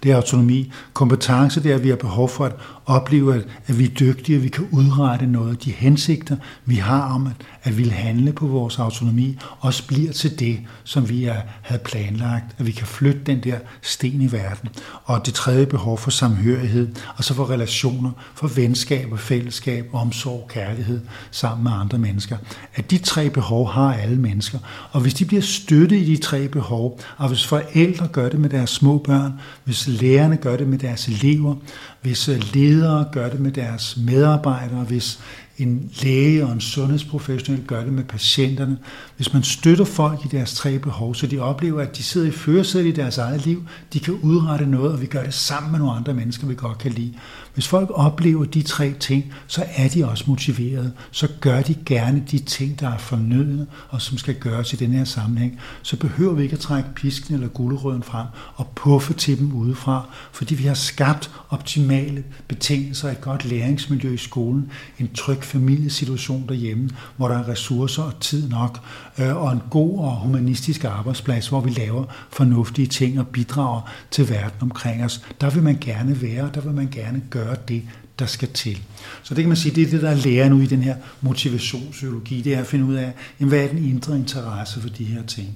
det 0.02 0.11
er 0.11 0.16
autonomi. 0.16 0.73
Kompetence, 0.92 1.62
det 1.62 1.71
er, 1.71 1.75
at 1.75 1.85
vi 1.85 1.88
har 1.88 1.97
behov 1.97 2.28
for 2.28 2.44
at 2.44 2.52
opleve, 2.87 3.44
at 3.66 3.78
vi 3.78 3.85
er 3.85 3.88
dygtige, 3.88 4.37
at 4.37 4.42
vi 4.42 4.49
kan 4.49 4.68
udrette 4.71 5.26
noget. 5.26 5.64
De 5.64 5.71
hensigter, 5.71 6.37
vi 6.64 6.75
har 6.75 7.14
om 7.14 7.26
at, 7.26 7.32
at 7.62 7.78
ville 7.78 7.92
handle 7.92 8.32
på 8.32 8.47
vores 8.47 8.78
autonomi, 8.78 9.38
også 9.61 9.87
bliver 9.87 10.12
til 10.12 10.38
det, 10.38 10.59
som 10.85 11.09
vi 11.09 11.25
er, 11.25 11.40
havde 11.62 11.82
planlagt. 11.85 12.44
At 12.59 12.66
vi 12.66 12.73
kan 12.73 12.87
flytte 12.87 13.21
den 13.26 13.40
der 13.40 13.59
sten 13.82 14.23
i 14.23 14.32
verden. 14.32 14.68
Og 15.04 15.26
det 15.26 15.35
tredje 15.35 15.66
behov 15.66 15.99
for 15.99 16.11
samhørighed, 16.11 16.94
og 17.16 17.25
så 17.25 17.35
for 17.35 17.50
relationer, 17.50 18.11
for 18.35 18.49
venskab 18.49 19.12
og 19.12 19.18
fællesskab, 19.18 19.88
omsorg, 19.92 20.49
kærlighed 20.49 21.00
sammen 21.30 21.64
med 21.64 21.73
andre 21.73 21.99
mennesker. 21.99 22.37
At 22.75 22.90
de 22.90 22.99
tre 22.99 23.30
behov 23.30 23.71
har 23.71 23.94
alle 23.94 24.16
mennesker. 24.16 24.59
Og 24.90 25.00
hvis 25.00 25.14
de 25.14 25.25
bliver 25.25 25.42
støttet 25.42 25.97
i 25.97 26.04
de 26.04 26.16
tre 26.16 26.49
behov, 26.49 27.00
og 27.16 27.28
hvis 27.28 27.47
forældre 27.47 28.06
gør 28.06 28.28
det 28.28 28.40
med 28.40 28.50
deres 28.50 28.71
små 28.71 28.99
børn, 28.99 29.32
hvis 29.64 29.88
lærerne 29.93 30.37
gør 30.37 30.57
det 30.57 30.69
med 30.69 30.79
deres 30.79 31.09
elever, 31.09 31.55
hvis 32.03 32.29
øh, 32.29 32.43
ledere 32.55 33.09
gør 33.13 33.29
det 33.29 33.41
med 33.41 33.53
deres 33.53 33.99
medarbejdere, 34.07 34.85
hvis 34.85 35.19
en 35.59 35.91
læge 36.03 36.47
og 36.47 36.53
en 36.53 36.61
sundhedsprofessionel 36.61 37.63
gør 37.67 37.85
det 37.85 37.93
med 37.93 38.05
patienterne. 38.05 38.79
Hvis 39.23 39.33
man 39.33 39.43
støtter 39.43 39.85
folk 39.85 40.25
i 40.25 40.29
deres 40.29 40.55
tre 40.55 40.79
behov, 40.79 41.14
så 41.14 41.26
de 41.26 41.38
oplever, 41.38 41.83
at 41.83 41.97
de 41.97 42.02
sidder 42.02 42.26
i 42.26 42.31
førersædet 42.31 42.87
i 42.87 42.91
deres 42.91 43.19
eget 43.19 43.47
liv, 43.47 43.62
de 43.93 44.00
kan 44.00 44.14
udrette 44.14 44.67
noget, 44.67 44.93
og 44.93 45.00
vi 45.00 45.07
gør 45.07 45.23
det 45.23 45.35
sammen 45.35 45.73
med 45.73 45.79
nogle 45.79 45.95
andre 45.95 46.14
mennesker, 46.14 46.47
vi 46.47 46.55
godt 46.55 46.79
kan 46.79 46.93
lide. 46.93 47.14
Hvis 47.55 47.69
folk 47.69 47.91
oplever 47.95 48.45
de 48.45 48.62
tre 48.62 48.93
ting, 49.00 49.35
så 49.47 49.64
er 49.76 49.88
de 49.88 50.09
også 50.09 50.25
motiverede. 50.26 50.93
Så 51.11 51.29
gør 51.41 51.62
de 51.62 51.75
gerne 51.87 52.25
de 52.31 52.38
ting, 52.38 52.81
der 52.81 52.88
er 52.88 52.99
fornødne, 52.99 53.67
og 53.88 54.02
som 54.02 54.19
skal 54.19 54.35
gøres 54.35 54.73
i 54.73 54.76
den 54.76 54.93
her 54.93 55.05
sammenhæng. 55.05 55.61
Så 55.83 55.97
behøver 55.97 56.35
vi 56.35 56.43
ikke 56.43 56.55
at 56.55 56.61
trække 56.61 56.88
pisken 56.95 57.35
eller 57.35 57.49
guldrøden 57.49 58.02
frem 58.02 58.26
og 58.55 58.67
puffe 58.75 59.14
til 59.14 59.38
dem 59.38 59.52
udefra, 59.52 60.07
fordi 60.33 60.55
vi 60.55 60.64
har 60.64 60.75
skabt 60.75 61.31
optimale 61.49 62.25
betingelser, 62.49 63.11
et 63.11 63.21
godt 63.21 63.45
læringsmiljø 63.45 64.14
i 64.14 64.17
skolen, 64.17 64.71
en 64.99 65.11
tryg 65.14 65.43
familiesituation 65.43 66.49
derhjemme, 66.49 66.91
hvor 67.17 67.29
der 67.29 67.38
er 67.38 67.49
ressourcer 67.49 68.02
og 68.02 68.21
tid 68.21 68.49
nok, 68.49 68.79
Øh, 69.19 69.37
og 69.37 69.52
en 69.52 69.62
god 69.71 69.99
og 69.99 70.16
humanistisk 70.16 70.85
arbejdsplads, 70.85 71.49
hvor 71.49 71.61
vi 71.61 71.71
laver 71.71 72.04
fornuftige 72.31 72.87
ting 72.87 73.19
og 73.21 73.26
bidrager 73.26 73.90
til 74.11 74.31
verden 74.31 74.59
omkring 74.61 75.04
os. 75.04 75.25
Der 75.40 75.50
vil 75.50 75.62
man 75.62 75.78
gerne 75.81 76.23
være, 76.23 76.50
der 76.54 76.61
vil 76.61 76.73
man 76.73 76.88
gerne 76.90 77.23
gøre 77.31 77.57
det, 77.69 77.83
der 78.19 78.26
skal 78.26 78.49
til. 78.49 78.78
Så 79.23 79.35
det 79.35 79.42
kan 79.42 79.49
man 79.49 79.57
sige, 79.57 79.75
det 79.75 79.83
er 79.87 79.90
det, 79.90 80.02
der 80.02 80.11
er 80.11 80.14
lærer 80.14 80.49
nu 80.49 80.61
i 80.61 80.66
den 80.66 80.83
her 80.83 80.97
motivationspsykologi, 81.21 82.40
det 82.40 82.54
er 82.54 82.61
at 82.61 82.66
finde 82.66 82.85
ud 82.85 82.95
af, 82.95 83.12
jamen, 83.40 83.49
hvad 83.49 83.64
er 83.64 83.69
den 83.69 83.85
indre 83.85 84.16
interesse 84.16 84.81
for 84.81 84.88
de 84.88 85.04
her 85.04 85.23
ting. 85.23 85.49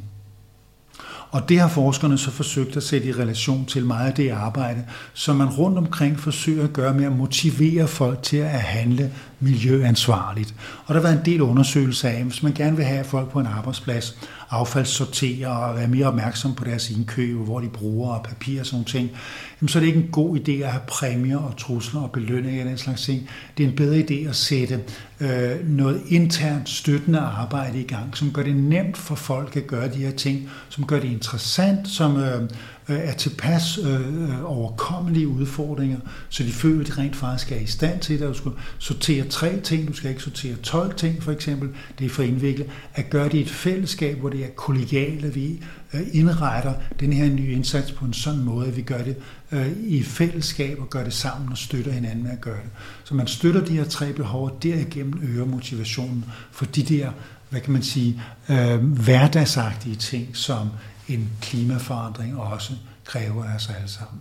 Og 1.30 1.48
det 1.48 1.60
har 1.60 1.68
forskerne 1.68 2.18
så 2.18 2.30
forsøgt 2.30 2.76
at 2.76 2.82
sætte 2.82 3.08
i 3.08 3.12
relation 3.12 3.64
til 3.64 3.86
meget 3.86 4.08
af 4.08 4.14
det 4.14 4.30
arbejde, 4.30 4.84
som 5.14 5.36
man 5.36 5.48
rundt 5.48 5.78
omkring 5.78 6.20
forsøger 6.20 6.64
at 6.64 6.72
gøre 6.72 6.94
med 6.94 7.04
at 7.04 7.16
motivere 7.16 7.88
folk 7.88 8.22
til 8.22 8.36
at 8.36 8.50
handle 8.50 9.12
miljøansvarligt. 9.40 10.54
Og 10.86 10.94
der 10.94 11.00
har 11.00 11.08
været 11.08 11.18
en 11.18 11.32
del 11.32 11.40
undersøgelser 11.40 12.08
af, 12.08 12.24
hvis 12.24 12.42
man 12.42 12.52
gerne 12.52 12.76
vil 12.76 12.84
have 12.84 13.04
folk 13.04 13.30
på 13.30 13.40
en 13.40 13.46
arbejdsplads 13.46 14.16
affaldssortere 14.50 15.48
og 15.48 15.76
være 15.76 15.88
mere 15.88 16.06
opmærksom 16.06 16.54
på 16.54 16.64
deres 16.64 16.90
indkøb, 16.90 17.36
hvor 17.36 17.60
de 17.60 17.68
bruger 17.68 18.14
og 18.14 18.22
papir 18.22 18.60
og 18.60 18.66
sådan 18.66 18.84
ting, 18.84 19.10
jamen 19.60 19.68
så 19.68 19.78
er 19.78 19.80
det 19.80 19.86
ikke 19.86 20.00
en 20.00 20.08
god 20.12 20.38
idé 20.38 20.52
at 20.52 20.70
have 20.70 20.82
præmier 20.88 21.38
og 21.38 21.56
trusler 21.56 22.00
og 22.00 22.12
belønninger 22.12 22.64
og 22.64 22.70
den 22.70 22.78
slags 22.78 23.02
ting. 23.02 23.28
Det 23.58 23.64
er 23.64 23.68
en 23.68 23.76
bedre 23.76 23.98
idé 23.98 24.28
at 24.28 24.36
sætte 24.36 24.80
øh, 25.20 25.68
noget 25.68 26.02
internt 26.08 26.68
støttende 26.68 27.18
arbejde 27.18 27.80
i 27.80 27.82
gang, 27.82 28.16
som 28.16 28.32
gør 28.32 28.42
det 28.42 28.56
nemt 28.56 28.96
for 28.96 29.14
folk 29.14 29.56
at 29.56 29.66
gøre 29.66 29.88
de 29.88 29.98
her 29.98 30.10
ting, 30.10 30.50
som 30.68 30.86
gør 30.86 31.00
det 31.00 31.08
interessant, 31.08 31.88
som 31.88 32.16
øh, 32.16 32.42
øh 32.42 32.48
er 32.88 33.12
tilpas 33.12 33.78
øh, 33.78 34.22
øh, 34.22 34.44
overkommelige 34.44 35.28
udfordringer, 35.28 35.98
så 36.28 36.42
de 36.42 36.52
føler, 36.52 36.80
at 36.80 36.86
de 36.86 36.92
rent 36.92 37.16
faktisk 37.16 37.52
er 37.52 37.56
i 37.56 37.66
stand 37.66 38.00
til 38.00 38.20
det. 38.20 38.28
Du 38.28 38.34
skal 38.34 38.52
sortere 38.78 39.24
tre 39.24 39.60
ting, 39.60 39.88
du 39.88 39.92
skal 39.92 40.10
ikke 40.10 40.22
sortere 40.22 40.56
12 40.56 40.94
ting 40.94 41.22
for 41.22 41.32
eksempel, 41.32 41.68
det 41.98 42.04
er 42.04 42.10
for 42.10 42.22
indviklet. 42.22 42.66
At 42.94 43.10
gøre 43.10 43.24
det 43.24 43.34
i 43.34 43.40
et 43.40 43.50
fællesskab, 43.50 44.18
hvor 44.18 44.28
det 44.28 44.44
er 44.44 44.48
kollegialt, 44.56 45.24
at 45.24 45.34
vi 45.34 45.60
Øh, 45.94 46.00
indretter 46.12 46.74
den 47.00 47.12
her 47.12 47.28
nye 47.28 47.52
indsats 47.52 47.92
på 47.92 48.04
en 48.04 48.12
sådan 48.12 48.40
måde, 48.40 48.68
at 48.68 48.76
vi 48.76 48.82
gør 48.82 49.02
det 49.02 49.16
øh, 49.52 49.72
i 49.78 50.02
fællesskab 50.02 50.80
og 50.80 50.90
gør 50.90 51.04
det 51.04 51.12
sammen 51.12 51.52
og 51.52 51.58
støtter 51.58 51.92
hinanden 51.92 52.22
med 52.22 52.30
at 52.30 52.40
gøre 52.40 52.62
det. 52.62 52.70
Så 53.04 53.14
man 53.14 53.26
støtter 53.26 53.64
de 53.64 53.76
her 53.76 53.84
tre 53.84 54.12
behov, 54.12 54.44
og 54.44 54.58
derigennem 54.62 55.20
øger 55.22 55.44
motivationen 55.44 56.24
for 56.50 56.64
de 56.64 56.82
der 56.82 57.10
hvad 57.48 57.60
kan 57.60 57.72
man 57.72 57.82
sige, 57.82 58.22
øh, 58.48 58.84
hverdagsagtige 58.84 59.96
ting, 59.96 60.36
som 60.36 60.70
en 61.08 61.30
klimaforandring 61.40 62.38
også 62.38 62.72
kræver 63.04 63.44
af 63.44 63.54
os 63.54 63.70
alle 63.76 63.88
sammen. 63.88 64.20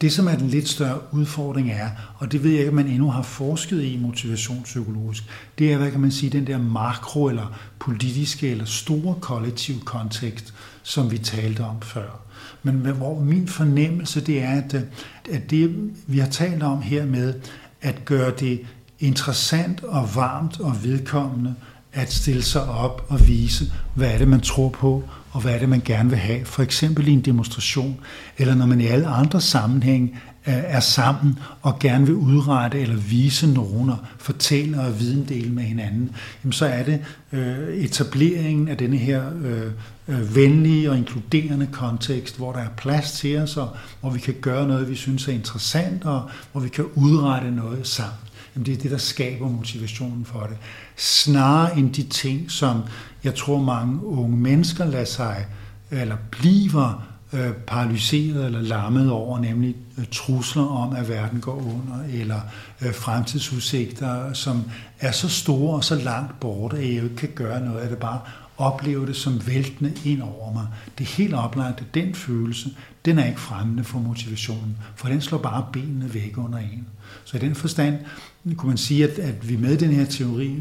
Det, 0.00 0.12
som 0.12 0.28
er 0.28 0.36
den 0.36 0.48
lidt 0.48 0.68
større 0.68 0.98
udfordring 1.12 1.70
er, 1.70 1.90
og 2.18 2.32
det 2.32 2.44
ved 2.44 2.50
jeg 2.50 2.58
ikke, 2.58 2.70
om 2.70 2.76
man 2.76 2.86
endnu 2.86 3.10
har 3.10 3.22
forsket 3.22 3.82
i 3.82 3.98
motivationspsykologisk, 4.02 5.24
det 5.58 5.72
er, 5.72 5.76
hvad 5.76 5.90
kan 5.90 6.00
man 6.00 6.10
sige, 6.10 6.30
den 6.30 6.46
der 6.46 6.58
makro- 6.58 7.28
eller 7.28 7.58
politiske 7.78 8.48
eller 8.48 8.64
store 8.64 9.14
kollektiv 9.20 9.84
kontekst, 9.84 10.54
som 10.82 11.10
vi 11.10 11.18
talte 11.18 11.60
om 11.60 11.82
før. 11.82 12.20
Men 12.62 12.74
hvor 12.76 13.20
min 13.20 13.48
fornemmelse 13.48 14.20
det 14.20 14.42
er, 14.42 14.50
at, 14.50 14.74
øh, 14.74 14.82
at 15.30 15.50
det, 15.50 15.90
vi 16.06 16.18
har 16.18 16.28
talt 16.28 16.62
om 16.62 16.82
her 16.82 17.06
med, 17.06 17.34
at 17.80 18.04
gøre 18.04 18.32
det 18.40 18.60
interessant 18.98 19.84
og 19.84 20.08
varmt 20.14 20.60
og 20.60 20.84
vedkommende 20.84 21.54
at 21.92 22.12
stille 22.12 22.42
sig 22.42 22.68
op 22.68 23.06
og 23.08 23.28
vise, 23.28 23.72
hvad 23.94 24.10
er 24.10 24.18
det, 24.18 24.28
man 24.28 24.40
tror 24.40 24.68
på, 24.68 25.04
og 25.30 25.40
hvad 25.40 25.54
er 25.54 25.58
det, 25.58 25.68
man 25.68 25.82
gerne 25.84 26.10
vil 26.10 26.18
have. 26.18 26.44
For 26.44 26.62
eksempel 26.62 27.08
i 27.08 27.12
en 27.12 27.20
demonstration, 27.20 28.00
eller 28.38 28.54
når 28.54 28.66
man 28.66 28.80
i 28.80 28.86
alle 28.86 29.06
andre 29.06 29.40
sammenhænge 29.40 30.14
er 30.44 30.80
sammen 30.80 31.38
og 31.62 31.78
gerne 31.78 32.06
vil 32.06 32.14
udrette 32.14 32.80
eller 32.80 32.96
vise 32.96 33.46
nogen 33.46 33.90
og 33.90 33.98
fortælle 34.18 34.80
og 34.80 35.00
videndele 35.00 35.50
med 35.50 35.62
hinanden, 35.62 36.10
jamen 36.44 36.52
så 36.52 36.66
er 36.66 36.82
det 36.82 37.00
øh, 37.32 37.76
etableringen 37.76 38.68
af 38.68 38.76
denne 38.76 38.96
her 38.96 39.24
øh, 39.44 39.72
øh, 40.08 40.36
venlige 40.36 40.90
og 40.90 40.96
inkluderende 40.96 41.68
kontekst, 41.72 42.36
hvor 42.36 42.52
der 42.52 42.60
er 42.60 42.68
plads 42.76 43.12
til 43.12 43.38
os, 43.38 43.56
og 43.56 43.68
hvor 44.00 44.10
vi 44.10 44.18
kan 44.18 44.34
gøre 44.40 44.68
noget, 44.68 44.90
vi 44.90 44.96
synes 44.96 45.28
er 45.28 45.32
interessant, 45.32 46.04
og 46.04 46.30
hvor 46.52 46.60
vi 46.60 46.68
kan 46.68 46.84
udrette 46.94 47.50
noget 47.50 47.86
sammen. 47.86 48.18
Jamen 48.54 48.66
det 48.66 48.74
er 48.74 48.82
det, 48.82 48.90
der 48.90 48.98
skaber 48.98 49.48
motivationen 49.48 50.24
for 50.24 50.40
det. 50.40 50.56
Snarere 51.00 51.78
end 51.78 51.94
de 51.94 52.02
ting, 52.02 52.50
som 52.50 52.82
jeg 53.24 53.34
tror 53.34 53.58
mange 53.60 54.04
unge 54.04 54.36
mennesker 54.36 54.84
lader 54.84 55.04
sig, 55.04 55.46
eller 55.90 56.16
bliver 56.30 57.06
øh, 57.32 57.52
paralyseret 57.52 58.46
eller 58.46 58.60
lammet 58.60 59.10
over, 59.10 59.38
nemlig 59.38 59.76
øh, 59.98 60.04
trusler 60.12 60.66
om, 60.66 60.96
at 60.96 61.08
verden 61.08 61.40
går 61.40 61.56
under, 61.56 62.20
eller 62.22 62.40
øh, 62.80 62.94
fremtidsudsigter, 62.94 64.32
som 64.32 64.64
er 65.00 65.12
så 65.12 65.28
store 65.28 65.76
og 65.76 65.84
så 65.84 65.94
langt 65.94 66.40
borte, 66.40 66.76
at 66.76 66.82
jeg 66.82 66.90
ikke 66.90 67.16
kan 67.16 67.30
gøre 67.34 67.60
noget 67.60 67.80
af 67.80 67.88
det, 67.88 67.98
bare 67.98 68.20
opleve 68.60 69.06
det 69.06 69.16
som 69.16 69.46
væltende 69.46 69.92
ind 70.04 70.22
over 70.22 70.52
mig. 70.52 70.66
Det 70.98 71.04
er 71.04 71.16
helt 71.16 71.34
oplagt, 71.34 71.80
at 71.80 71.94
den 71.94 72.14
følelse, 72.14 72.70
den 73.04 73.18
er 73.18 73.24
ikke 73.26 73.40
fremmende 73.40 73.84
for 73.84 73.98
motivationen, 73.98 74.76
for 74.96 75.08
den 75.08 75.20
slår 75.20 75.38
bare 75.38 75.66
benene 75.72 76.14
væk 76.14 76.34
under 76.38 76.58
en. 76.58 76.86
Så 77.24 77.36
i 77.36 77.40
den 77.40 77.54
forstand 77.54 77.98
kunne 78.56 78.68
man 78.68 78.78
sige, 78.78 79.04
at, 79.04 79.18
at 79.18 79.48
vi 79.48 79.56
med 79.56 79.76
den 79.76 79.90
her 79.90 80.04
teori 80.04 80.56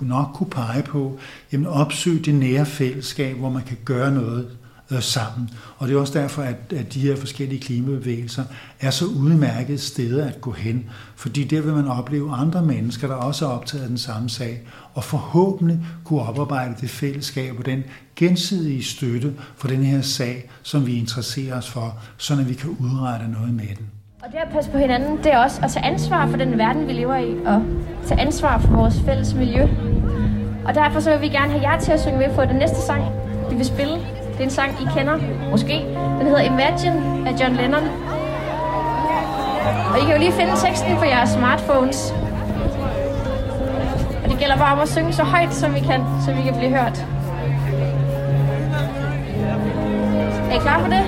nok 0.00 0.28
kunne 0.34 0.50
pege 0.50 0.82
på, 0.82 1.18
jamen 1.52 1.66
opsøg 1.66 2.24
det 2.24 2.34
nære 2.34 2.66
fællesskab, 2.66 3.36
hvor 3.36 3.50
man 3.50 3.62
kan 3.62 3.76
gøre 3.84 4.14
noget 4.14 4.48
øh, 4.90 5.02
sammen. 5.02 5.50
Og 5.78 5.88
det 5.88 5.96
er 5.96 6.00
også 6.00 6.18
derfor, 6.18 6.42
at, 6.42 6.72
at 6.76 6.94
de 6.94 7.00
her 7.00 7.16
forskellige 7.16 7.60
klimabevægelser 7.60 8.44
er 8.80 8.90
så 8.90 9.04
udmærket 9.06 9.80
steder 9.80 10.28
at 10.28 10.40
gå 10.40 10.52
hen, 10.52 10.84
fordi 11.16 11.44
der 11.44 11.60
vil 11.60 11.72
man 11.74 11.88
opleve 11.88 12.32
andre 12.32 12.62
mennesker, 12.62 13.08
der 13.08 13.14
også 13.14 13.46
er 13.46 13.50
optaget 13.50 13.82
af 13.82 13.88
den 13.88 13.98
samme 13.98 14.30
sag, 14.30 14.62
og 14.96 15.04
forhåbentlig 15.04 15.78
kunne 16.04 16.20
oparbejde 16.22 16.74
det 16.80 16.90
fællesskab 16.90 17.54
og 17.58 17.66
den 17.66 17.84
gensidige 18.16 18.84
støtte 18.84 19.32
for 19.56 19.68
den 19.68 19.82
her 19.82 20.00
sag, 20.00 20.50
som 20.62 20.86
vi 20.86 20.98
interesserer 20.98 21.58
os 21.58 21.70
for, 21.70 21.98
så 22.16 22.34
vi 22.34 22.54
kan 22.54 22.70
udrette 22.70 23.28
noget 23.28 23.54
med 23.54 23.66
den. 23.78 23.86
Og 24.22 24.32
det 24.32 24.38
at 24.38 24.48
passe 24.52 24.70
på 24.70 24.78
hinanden, 24.78 25.18
det 25.18 25.26
er 25.32 25.38
også 25.38 25.60
at 25.62 25.70
tage 25.70 25.84
ansvar 25.86 26.26
for 26.26 26.36
den 26.36 26.58
verden, 26.58 26.86
vi 26.86 26.92
lever 26.92 27.16
i, 27.16 27.36
og 27.46 27.62
tage 28.06 28.20
ansvar 28.20 28.58
for 28.58 28.68
vores 28.68 29.00
fælles 29.06 29.34
miljø. 29.34 29.62
Og 30.64 30.74
derfor 30.74 31.00
så 31.00 31.10
vil 31.10 31.20
vi 31.20 31.28
gerne 31.28 31.52
have 31.52 31.70
jer 31.70 31.80
til 31.80 31.92
at 31.92 32.00
synge 32.00 32.18
med 32.18 32.34
på 32.34 32.44
den 32.44 32.56
næste 32.56 32.80
sang, 32.86 33.04
vi 33.50 33.56
vil 33.56 33.66
spille. 33.66 33.94
Det 34.32 34.40
er 34.40 34.44
en 34.44 34.50
sang, 34.50 34.70
I 34.82 34.86
kender, 34.96 35.18
måske. 35.50 35.76
Den 36.18 36.26
hedder 36.26 36.42
Imagine 36.42 37.28
af 37.28 37.40
John 37.40 37.56
Lennon. 37.56 37.82
Og 39.92 39.98
I 39.98 40.04
kan 40.04 40.12
jo 40.12 40.18
lige 40.18 40.32
finde 40.32 40.52
teksten 40.66 40.96
på 40.96 41.04
jeres 41.04 41.30
smartphones. 41.30 42.14
Det 44.36 44.42
gælder 44.42 44.56
bare 44.56 44.72
om 44.72 44.78
at 44.80 44.88
synge 44.88 45.12
så 45.12 45.22
højt, 45.22 45.54
som 45.54 45.74
vi 45.74 45.80
kan, 45.80 46.04
så 46.24 46.32
vi 46.32 46.42
kan 46.42 46.54
blive 46.56 46.70
hørt. 46.70 47.06
Er 50.50 50.56
I 50.56 50.58
klar 50.58 50.80
på 50.84 50.90
det? 50.90 51.06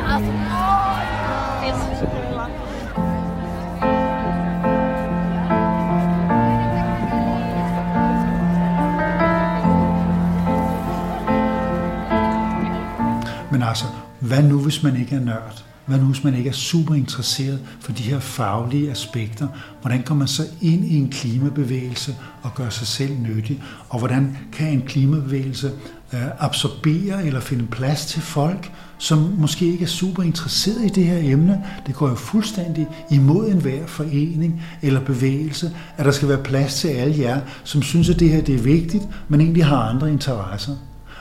altså, 13.69 13.85
hvad 14.21 14.43
nu 14.43 14.59
hvis 14.63 14.83
man 14.83 14.97
ikke 14.97 15.17
er 15.17 15.21
nørd? 15.21 15.65
Hvad 15.89 15.99
nu 15.99 16.05
hvis 16.05 16.25
man 16.25 16.35
ikke 16.35 16.49
er 16.49 16.55
super 16.55 16.95
interesseret 16.95 17.61
for 17.81 17.93
de 17.93 18.03
her 18.03 18.19
faglige 18.19 18.91
aspekter? 18.91 19.49
Hvordan 19.81 20.03
kommer 20.03 20.19
man 20.19 20.29
så 20.29 20.43
ind 20.61 20.85
i 20.85 20.97
en 20.97 21.11
klimabevægelse 21.11 22.17
og 22.43 22.55
gør 22.55 22.69
sig 22.69 22.87
selv 22.87 23.13
nyttig? 23.19 23.63
Og 23.89 23.99
hvordan 23.99 24.39
kan 24.53 24.73
en 24.73 24.83
klimabevægelse 24.83 25.73
øh, 26.13 26.21
absorbere 26.39 27.27
eller 27.27 27.41
finde 27.41 27.67
plads 27.67 28.07
til 28.07 28.23
folk, 28.23 28.73
som 28.99 29.19
måske 29.39 29.67
ikke 29.67 29.85
er 29.85 29.89
super 29.89 30.23
interesseret 30.23 30.85
i 30.85 30.89
det 30.89 31.05
her 31.05 31.33
emne? 31.33 31.65
Det 31.87 31.95
går 31.95 32.09
jo 32.09 32.15
fuldstændig 32.15 32.89
imod 33.11 33.49
enhver 33.49 33.87
forening 33.87 34.63
eller 34.83 35.01
bevægelse, 35.01 35.77
at 35.97 36.05
der 36.05 36.13
skal 36.13 36.29
være 36.29 36.43
plads 36.43 36.75
til 36.75 36.89
alle 36.89 37.19
jer, 37.19 37.41
som 37.65 37.83
synes, 37.83 38.11
at 38.11 38.21
det 38.21 38.31
her 38.31 38.43
det 38.43 38.55
er 38.55 38.63
vigtigt, 38.63 39.05
men 39.29 39.41
egentlig 39.41 39.65
har 39.65 39.83
andre 39.83 40.13
interesser. 40.13 40.73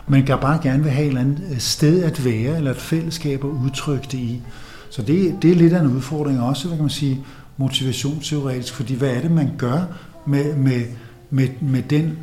Man 0.08 0.26
kan 0.26 0.38
bare 0.42 0.60
gerne 0.64 0.84
vil 0.84 0.92
have 0.92 1.04
et 1.04 1.08
eller 1.08 1.22
andet 1.22 1.42
øh, 1.52 1.60
sted 1.60 2.04
at 2.04 2.26
være, 2.26 2.58
eller 2.58 2.72
et 2.72 2.78
fællesskab 2.78 3.44
at 3.44 3.50
udtrykke 3.50 4.08
det 4.12 4.18
i. 4.18 4.42
Så 4.90 5.02
det, 5.02 5.36
det 5.42 5.52
er 5.52 5.56
lidt 5.56 5.74
af 5.74 5.82
en 5.82 5.96
udfordring 5.96 6.42
også, 6.42 6.68
hvad 6.68 6.78
kan 6.78 6.84
man 6.84 6.90
sige, 6.90 7.26
motivationsteoretisk, 7.58 8.74
fordi 8.74 8.96
hvad 8.96 9.10
er 9.10 9.22
det, 9.22 9.32
man 9.32 9.52
gør 9.58 9.84
med, 10.28 10.56
med, 10.56 10.82
med, 11.30 11.48
med 11.62 11.84
den, 11.84 12.18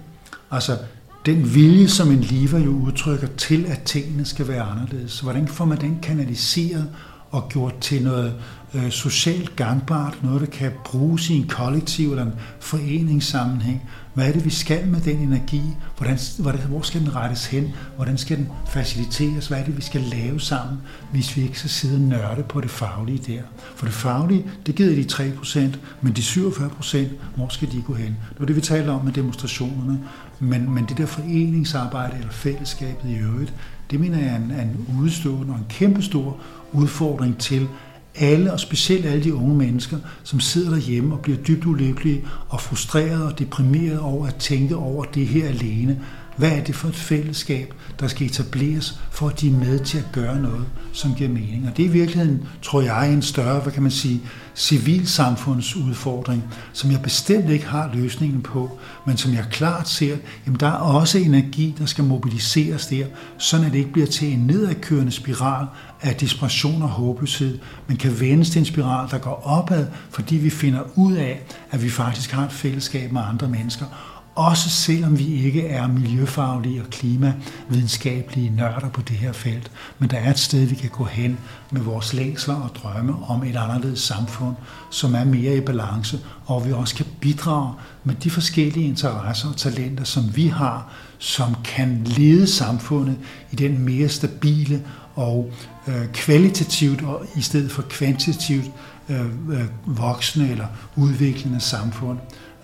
altså 0.50 0.78
den 1.26 1.54
vilje, 1.54 1.88
som 1.88 2.10
en 2.10 2.20
lever 2.20 2.58
jo 2.58 2.70
udtrykker 2.70 3.26
til, 3.36 3.66
at 3.68 3.82
tingene 3.82 4.24
skal 4.24 4.48
være 4.48 4.62
anderledes. 4.62 5.20
Hvordan 5.20 5.48
får 5.48 5.64
man 5.64 5.80
den 5.80 5.98
kanaliseret 6.02 6.86
og 7.34 7.48
gjort 7.48 7.78
til 7.80 8.02
noget 8.02 8.34
øh, 8.74 8.90
socialt 8.90 9.56
gangbart, 9.56 10.18
noget, 10.22 10.40
der 10.40 10.46
kan 10.46 10.72
bruges 10.84 11.30
i 11.30 11.36
en 11.36 11.48
kollektiv 11.48 12.10
eller 12.10 12.24
en 12.24 12.32
foreningssammenhæng. 12.60 13.82
Hvad 14.14 14.28
er 14.28 14.32
det, 14.32 14.44
vi 14.44 14.50
skal 14.50 14.86
med 14.86 15.00
den 15.00 15.16
energi? 15.16 15.62
Hvordan, 15.96 16.18
hvordan, 16.38 16.60
hvor 16.60 16.82
skal 16.82 17.00
den 17.00 17.16
rettes 17.16 17.46
hen? 17.46 17.72
Hvordan 17.96 18.18
skal 18.18 18.36
den 18.36 18.48
faciliteres? 18.68 19.46
Hvad 19.46 19.58
er 19.58 19.64
det, 19.64 19.76
vi 19.76 19.82
skal 19.82 20.00
lave 20.00 20.40
sammen, 20.40 20.78
hvis 21.12 21.36
vi 21.36 21.42
ikke 21.42 21.58
skal 21.58 21.70
sidde 21.70 21.94
og 21.94 22.00
nørde 22.00 22.42
på 22.42 22.60
det 22.60 22.70
faglige 22.70 23.32
der? 23.32 23.42
For 23.76 23.86
det 23.86 23.94
faglige, 23.94 24.44
det 24.66 24.74
giver 24.74 24.94
de 24.94 25.32
3%, 25.32 25.60
men 26.00 26.12
de 26.12 26.20
47%, 26.20 26.98
hvor 27.36 27.48
skal 27.48 27.72
de 27.72 27.82
gå 27.86 27.94
hen? 27.94 28.16
Det 28.30 28.40
var 28.40 28.46
det, 28.46 28.56
vi 28.56 28.60
talte 28.60 28.90
om 28.90 29.04
med 29.04 29.12
demonstrationerne. 29.12 30.00
Men, 30.40 30.70
men 30.70 30.84
det 30.84 30.98
der 30.98 31.06
foreningsarbejde 31.06 32.16
eller 32.18 32.32
fællesskabet 32.32 33.10
i 33.10 33.14
øvrigt, 33.14 33.52
det 33.90 34.00
mener 34.00 34.18
jeg 34.18 34.28
er 34.28 34.36
en, 34.36 34.50
en 34.50 35.00
udstående 35.02 35.52
og 35.52 35.58
en 35.58 35.66
kæmpestor 35.68 36.36
udfordring 36.74 37.38
til 37.38 37.68
alle, 38.14 38.52
og 38.52 38.60
specielt 38.60 39.06
alle 39.06 39.24
de 39.24 39.34
unge 39.34 39.54
mennesker, 39.56 39.96
som 40.22 40.40
sidder 40.40 40.70
derhjemme 40.70 41.14
og 41.14 41.20
bliver 41.20 41.38
dybt 41.38 41.66
ulykkelige 41.66 42.24
og 42.48 42.60
frustrerede 42.60 43.26
og 43.26 43.38
deprimerede 43.38 44.00
over 44.00 44.26
at 44.26 44.34
tænke 44.34 44.76
over 44.76 45.04
det 45.04 45.26
her 45.26 45.48
alene. 45.48 46.00
Hvad 46.36 46.50
er 46.50 46.64
det 46.64 46.74
for 46.74 46.88
et 46.88 46.96
fællesskab, 46.96 47.74
der 48.00 48.08
skal 48.08 48.26
etableres, 48.26 49.00
for 49.10 49.28
at 49.28 49.40
de 49.40 49.48
er 49.48 49.52
med 49.52 49.78
til 49.78 49.98
at 49.98 50.08
gøre 50.12 50.40
noget, 50.40 50.66
som 50.92 51.14
giver 51.14 51.30
mening? 51.30 51.68
Og 51.68 51.76
det 51.76 51.84
er 51.84 51.88
i 51.88 51.92
virkeligheden, 51.92 52.48
tror 52.62 52.80
jeg, 52.80 53.12
en 53.12 53.22
større, 53.22 53.60
hvad 53.60 53.72
kan 53.72 53.82
man 53.82 53.92
sige, 53.92 54.20
civilsamfundsudfordring, 54.56 56.44
som 56.72 56.90
jeg 56.90 57.02
bestemt 57.02 57.50
ikke 57.50 57.66
har 57.66 57.90
løsningen 57.94 58.42
på, 58.42 58.78
men 59.06 59.16
som 59.16 59.34
jeg 59.34 59.44
klart 59.50 59.88
ser, 59.88 60.16
jamen 60.46 60.60
der 60.60 60.66
er 60.66 60.72
også 60.72 61.18
energi, 61.18 61.74
der 61.78 61.86
skal 61.86 62.04
mobiliseres 62.04 62.86
der, 62.86 63.06
sådan 63.38 63.66
at 63.66 63.72
det 63.72 63.78
ikke 63.78 63.92
bliver 63.92 64.06
til 64.06 64.32
en 64.32 64.38
nedadkørende 64.38 65.12
spiral 65.12 65.66
af 66.02 66.16
desperation 66.16 66.82
og 66.82 66.88
håbløshed, 66.88 67.58
men 67.86 67.96
kan 67.96 68.20
vendes 68.20 68.50
til 68.50 68.58
en 68.58 68.64
spiral, 68.64 69.10
der 69.10 69.18
går 69.18 69.42
opad, 69.44 69.86
fordi 70.10 70.36
vi 70.36 70.50
finder 70.50 70.80
ud 70.94 71.12
af, 71.12 71.42
at 71.70 71.82
vi 71.82 71.90
faktisk 71.90 72.30
har 72.30 72.44
et 72.44 72.52
fællesskab 72.52 73.12
med 73.12 73.22
andre 73.28 73.48
mennesker, 73.48 73.86
også 74.34 74.70
selvom 74.70 75.18
vi 75.18 75.44
ikke 75.44 75.66
er 75.68 75.86
miljøfaglige 75.86 76.82
og 76.82 76.90
klimavidenskabelige 76.90 78.50
nørder 78.56 78.88
på 78.88 79.00
det 79.00 79.16
her 79.16 79.32
felt. 79.32 79.70
Men 79.98 80.10
der 80.10 80.16
er 80.16 80.30
et 80.30 80.38
sted, 80.38 80.64
vi 80.64 80.74
kan 80.74 80.90
gå 80.90 81.04
hen 81.04 81.38
med 81.70 81.80
vores 81.80 82.12
længsler 82.12 82.54
og 82.54 82.70
drømme 82.82 83.14
om 83.28 83.42
et 83.42 83.56
anderledes 83.56 84.00
samfund, 84.00 84.54
som 84.90 85.14
er 85.14 85.24
mere 85.24 85.56
i 85.56 85.60
balance, 85.60 86.20
og 86.46 86.66
vi 86.66 86.72
også 86.72 86.94
kan 86.94 87.06
bidrage 87.20 87.74
med 88.04 88.14
de 88.14 88.30
forskellige 88.30 88.86
interesser 88.86 89.48
og 89.48 89.56
talenter, 89.56 90.04
som 90.04 90.36
vi 90.36 90.46
har, 90.46 90.92
som 91.18 91.56
kan 91.64 92.02
lede 92.04 92.46
samfundet 92.46 93.16
i 93.50 93.56
den 93.56 93.78
mere 93.78 94.08
stabile 94.08 94.82
og 95.14 95.50
øh, 95.88 96.08
kvalitativt 96.12 97.02
og 97.02 97.26
i 97.36 97.40
stedet 97.40 97.72
for 97.72 97.82
kvantitativt 97.82 98.70
øh, 99.08 99.26
øh, 99.50 99.66
voksende 99.86 100.50
eller 100.50 100.66
udviklende 100.96 101.60
samfund. 101.60 102.18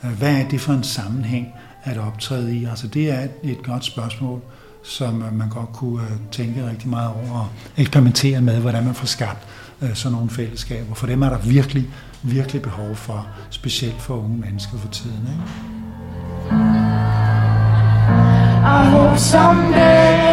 Øh, 0.05 0.11
hvad 0.11 0.37
er 0.37 0.49
det 0.49 0.61
for 0.61 0.73
en 0.73 0.85
sammenhæng 0.85 1.49
at 1.85 1.99
optræde 1.99 2.57
i? 2.57 2.65
Altså 2.65 2.87
det 2.87 3.11
er 3.11 3.29
et, 3.43 3.63
godt 3.63 3.85
spørgsmål, 3.85 4.41
som 4.83 5.23
øh, 5.23 5.35
man 5.35 5.49
godt 5.49 5.73
kunne 5.73 6.03
øh, 6.03 6.17
tænke 6.31 6.69
rigtig 6.71 6.89
meget 6.89 7.09
over 7.09 7.39
og 7.39 7.49
eksperimentere 7.77 8.41
med, 8.41 8.61
hvordan 8.61 8.85
man 8.85 8.95
får 8.95 9.07
skabt 9.07 9.47
sådan 9.95 10.13
nogle 10.13 10.31
fællesskaber. 10.31 10.95
For 10.95 11.07
dem 11.07 11.23
er 11.23 11.29
der 11.29 11.39
virkelig, 11.39 11.89
virkelig 12.23 12.63
behov 12.63 12.97
for, 12.97 13.27
specielt 13.51 14.03
for 14.03 14.15
unge 14.15 14.37
mennesker 14.39 14.79
for 14.79 14.89
tiden. 14.89 15.21
Ikke? 15.21 15.43
I 18.63 18.85
hope 18.91 19.19
someday 19.19 20.31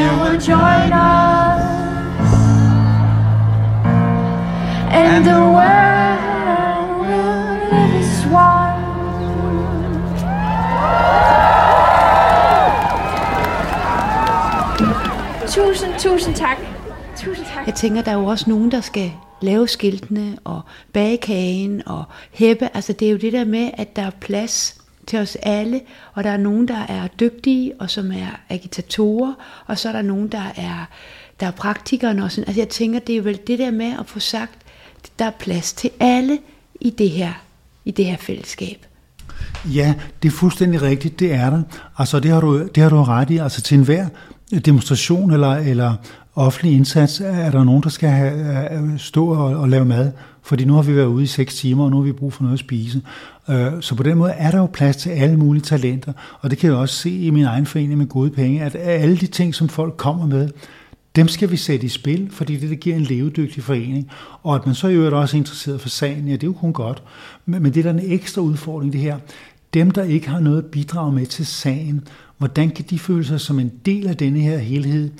you 0.00 0.10
will 0.22 0.40
join 0.40 0.92
us 0.92 1.68
and 4.90 5.24
the 5.24 5.40
world 5.40 6.17
Tusind, 15.68 15.92
tusind 15.98 16.34
tak. 16.34 16.56
Tusind 17.16 17.46
tak. 17.46 17.66
Jeg 17.66 17.74
tænker, 17.74 18.02
der 18.02 18.10
er 18.10 18.16
jo 18.16 18.24
også 18.24 18.50
nogen, 18.50 18.70
der 18.70 18.80
skal 18.80 19.12
lave 19.40 19.68
skiltene 19.68 20.38
og 20.44 20.60
bage 20.92 21.16
kagen 21.16 21.82
og 21.86 22.04
hæppe. 22.32 22.68
Altså 22.74 22.92
det 22.92 23.08
er 23.08 23.12
jo 23.12 23.16
det 23.16 23.32
der 23.32 23.44
med, 23.44 23.70
at 23.74 23.96
der 23.96 24.02
er 24.02 24.10
plads 24.10 24.80
til 25.06 25.18
os 25.18 25.36
alle, 25.42 25.80
og 26.14 26.24
der 26.24 26.30
er 26.30 26.36
nogen, 26.36 26.68
der 26.68 26.86
er 26.88 27.06
dygtige, 27.06 27.72
og 27.80 27.90
som 27.90 28.12
er 28.12 28.40
agitatorer, 28.48 29.34
og 29.66 29.78
så 29.78 29.88
er 29.88 29.92
der 29.92 30.02
nogen, 30.02 30.28
der 30.28 30.52
er, 30.56 30.84
der 31.40 31.46
er 31.46 31.50
praktikere. 31.50 32.22
Og 32.24 32.32
sådan. 32.32 32.48
Altså 32.48 32.60
jeg 32.60 32.68
tænker, 32.68 32.98
det 32.98 33.16
er 33.16 33.22
vel 33.22 33.40
det 33.46 33.58
der 33.58 33.70
med 33.70 33.92
at 34.00 34.06
få 34.06 34.20
sagt, 34.20 34.58
der 35.18 35.24
er 35.24 35.32
plads 35.38 35.72
til 35.72 35.90
alle 36.00 36.38
i 36.80 36.90
det 36.90 37.10
her, 37.10 37.32
i 37.84 37.90
det 37.90 38.04
her 38.04 38.16
fællesskab. 38.16 38.86
Ja, 39.64 39.94
det 40.22 40.28
er 40.28 40.32
fuldstændig 40.32 40.82
rigtigt, 40.82 41.20
det 41.20 41.32
er 41.32 41.50
der. 41.50 41.62
Altså 41.98 42.20
det 42.20 42.30
har 42.30 42.40
du, 42.40 42.66
det 42.66 42.82
har 42.82 42.90
du 42.90 43.02
ret 43.02 43.30
i. 43.30 43.38
Altså 43.38 43.62
til 43.62 43.78
enhver 43.78 44.06
demonstration 44.64 45.32
eller, 45.32 45.52
eller 45.52 45.94
offentlig 46.34 46.76
indsats 46.76 47.20
er 47.20 47.50
der 47.50 47.64
nogen, 47.64 47.82
der 47.82 47.88
skal 47.88 48.08
have, 48.08 48.72
øh, 48.72 48.98
stå 48.98 49.26
og, 49.26 49.56
og 49.56 49.68
lave 49.68 49.84
mad, 49.84 50.12
fordi 50.42 50.64
nu 50.64 50.74
har 50.74 50.82
vi 50.82 50.96
været 50.96 51.06
ude 51.06 51.24
i 51.24 51.26
seks 51.26 51.54
timer, 51.54 51.84
og 51.84 51.90
nu 51.90 51.96
har 51.96 52.04
vi 52.04 52.12
brug 52.12 52.32
for 52.32 52.42
noget 52.42 52.54
at 52.54 52.60
spise. 52.60 53.02
Øh, 53.48 53.72
så 53.80 53.94
på 53.94 54.02
den 54.02 54.18
måde 54.18 54.32
er 54.32 54.50
der 54.50 54.58
jo 54.58 54.66
plads 54.66 54.96
til 54.96 55.10
alle 55.10 55.36
mulige 55.36 55.62
talenter, 55.62 56.12
og 56.40 56.50
det 56.50 56.58
kan 56.58 56.70
jeg 56.70 56.78
også 56.78 56.94
se 56.94 57.10
i 57.10 57.30
min 57.30 57.44
egen 57.44 57.66
forening 57.66 57.98
med 57.98 58.06
gode 58.06 58.30
penge, 58.30 58.62
at 58.62 58.76
alle 58.78 59.16
de 59.16 59.26
ting, 59.26 59.54
som 59.54 59.68
folk 59.68 59.96
kommer 59.96 60.26
med, 60.26 60.48
dem 61.16 61.28
skal 61.28 61.50
vi 61.50 61.56
sætte 61.56 61.86
i 61.86 61.88
spil, 61.88 62.28
fordi 62.30 62.56
det, 62.56 62.70
det 62.70 62.80
giver 62.80 62.96
en 62.96 63.02
levedygtig 63.02 63.62
forening. 63.62 64.10
Og 64.42 64.54
at 64.54 64.66
man 64.66 64.74
så 64.74 64.88
i 64.88 64.94
øvrigt 64.94 65.14
også 65.14 65.36
er 65.36 65.38
interesseret 65.38 65.80
for 65.80 65.88
sagen, 65.88 66.26
ja, 66.28 66.32
det 66.32 66.42
er 66.42 66.46
jo 66.46 66.52
kun 66.52 66.72
godt. 66.72 67.02
Men, 67.46 67.62
men 67.62 67.74
det 67.74 67.86
er 67.86 67.90
en 67.90 68.12
ekstra 68.12 68.42
udfordring, 68.42 68.92
det 68.92 69.00
her. 69.00 69.18
Dem, 69.74 69.90
der 69.90 70.02
ikke 70.02 70.28
har 70.28 70.40
noget 70.40 70.58
at 70.58 70.66
bidrage 70.70 71.12
med 71.12 71.26
til 71.26 71.46
sagen, 71.46 72.08
hvordan 72.38 72.70
kan 72.70 72.84
de 72.90 72.98
føle 72.98 73.24
sig 73.24 73.40
som 73.40 73.58
en 73.58 73.72
del 73.86 74.06
af 74.06 74.16
denne 74.16 74.40
her 74.40 74.58
helhed, 74.58 75.10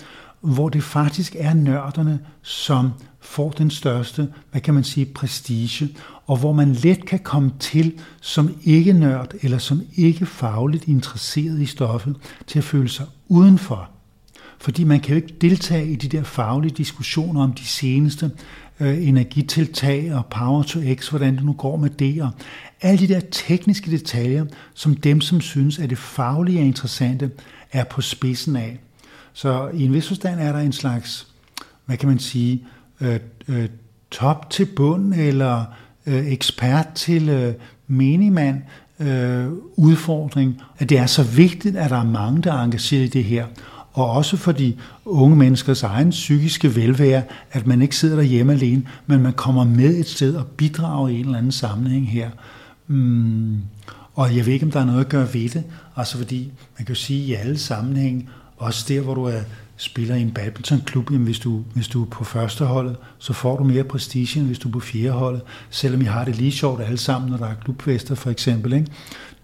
hvor 0.40 0.68
det 0.68 0.82
faktisk 0.82 1.37
er 1.38 1.54
nørderne, 1.54 2.18
som 2.42 2.90
får 3.20 3.50
den 3.50 3.70
største, 3.70 4.28
hvad 4.50 4.61
kan 4.61 4.74
man 4.74 4.84
sige, 4.84 5.06
prestige, 5.06 5.88
og 6.26 6.37
hvor 6.37 6.52
man 6.52 6.72
let 6.72 7.06
kan 7.06 7.18
komme 7.18 7.52
til 7.61 7.92
som 8.20 8.54
ikke 8.64 8.92
nørd 8.92 9.34
eller 9.42 9.58
som 9.58 9.82
ikke 9.96 10.26
fagligt 10.26 10.88
interesseret 10.88 11.61
i 11.61 11.66
stoffet, 11.66 12.16
til 12.46 12.58
at 12.58 12.64
føle 12.64 12.88
sig 12.88 13.06
udenfor. 13.28 13.90
Fordi 14.61 14.84
man 14.84 15.00
kan 15.00 15.11
jo 15.11 15.16
ikke 15.16 15.34
deltage 15.40 15.92
i 15.92 15.96
de 15.96 16.08
der 16.08 16.22
faglige 16.22 16.74
diskussioner 16.76 17.42
om 17.42 17.52
de 17.52 17.64
seneste 17.64 18.30
øh, 18.80 19.08
energitiltag 19.08 20.14
og 20.14 20.26
power 20.26 20.62
to 20.62 20.80
x, 20.94 21.08
hvordan 21.08 21.36
det 21.36 21.44
nu 21.44 21.52
går 21.52 21.76
med 21.76 21.90
det, 21.90 22.22
og 22.22 22.30
alle 22.82 23.06
de 23.06 23.14
der 23.14 23.20
tekniske 23.30 23.90
detaljer, 23.90 24.44
som 24.74 24.96
dem, 24.96 25.20
som 25.20 25.40
synes, 25.40 25.78
at 25.78 25.90
det 25.90 25.98
faglige 25.98 26.60
er 26.60 26.64
interessante, 26.64 27.30
er 27.72 27.84
på 27.84 28.00
spidsen 28.00 28.56
af. 28.56 28.78
Så 29.32 29.70
i 29.74 29.84
en 29.84 29.92
vis 29.92 30.08
forstand 30.08 30.40
er 30.40 30.52
der 30.52 30.58
en 30.58 30.72
slags, 30.72 31.26
hvad 31.86 31.96
kan 31.96 32.08
man 32.08 32.18
sige, 32.18 32.64
øh, 33.00 33.20
øh, 33.48 33.68
top 34.10 34.50
til 34.50 34.66
bund, 34.76 35.14
eller 35.14 35.64
øh, 36.06 36.26
ekspert 36.26 36.88
til 36.94 37.28
øh, 37.28 37.54
menigmand, 37.86 38.62
øh, 39.00 39.46
udfordring, 39.76 40.62
at 40.78 40.88
det 40.88 40.98
er 40.98 41.06
så 41.06 41.22
vigtigt, 41.22 41.76
at 41.76 41.90
der 41.90 41.96
er 41.96 42.04
mange, 42.04 42.42
der 42.42 42.52
er 42.52 42.64
engageret 42.64 43.04
i 43.04 43.08
det 43.08 43.24
her. 43.24 43.46
Og 43.98 44.11
også 44.11 44.37
for 44.37 44.52
de 44.52 44.74
unge 45.04 45.37
menneskers 45.37 45.82
egen 45.82 46.11
psykiske 46.11 46.76
velvære, 46.76 47.22
at 47.52 47.66
man 47.66 47.82
ikke 47.82 47.96
sidder 47.96 48.16
derhjemme 48.16 48.52
alene, 48.52 48.82
men 49.06 49.22
man 49.22 49.32
kommer 49.32 49.64
med 49.64 49.96
et 49.96 50.08
sted 50.08 50.34
og 50.34 50.46
bidrager 50.46 51.08
i 51.08 51.14
en 51.14 51.24
eller 51.24 51.38
anden 51.38 51.52
sammenhæng 51.52 52.11
her. 52.11 52.30
Mm. 52.87 53.56
Og 54.14 54.37
jeg 54.37 54.46
ved 54.46 54.52
ikke, 54.52 54.66
om 54.66 54.72
der 54.72 54.80
er 54.80 54.84
noget 54.84 55.00
at 55.00 55.08
gøre 55.08 55.34
ved 55.34 55.48
det, 55.48 55.64
altså 55.96 56.18
fordi 56.18 56.52
man 56.78 56.87
kan 56.87 56.94
jo 56.94 57.00
sige 57.00 57.24
i 57.24 57.34
alle 57.34 57.58
sammenhænge, 57.58 58.28
også 58.56 58.84
der, 58.88 59.00
hvor 59.00 59.14
du 59.14 59.24
er 59.24 59.40
spiller 59.76 60.14
i 60.14 60.22
en 60.22 60.30
badmintonklub, 60.30 61.11
jamen 61.11 61.24
hvis 61.24 61.38
du, 61.38 61.62
hvis 61.74 61.88
du 61.88 62.02
er 62.02 62.06
på 62.06 62.24
første 62.24 62.64
holdet, 62.64 62.96
så 63.18 63.32
får 63.32 63.56
du 63.56 63.64
mere 63.64 63.84
prestige, 63.84 64.38
end 64.40 64.46
hvis 64.46 64.58
du 64.58 64.68
er 64.68 64.72
på 64.72 64.80
fjerde 64.80 65.11
holdet, 65.11 65.42
selvom 65.70 66.00
I 66.00 66.04
har 66.04 66.24
det 66.24 66.37
lige 66.37 66.52
sjovt 66.52 66.82
alle 66.82 66.98
sammen, 66.98 67.30
når 67.30 67.37
der 67.37 67.46
er 67.46 67.54
klubfester 67.64 68.14
for 68.14 68.30
eksempel. 68.30 68.72
Ikke? 68.72 68.87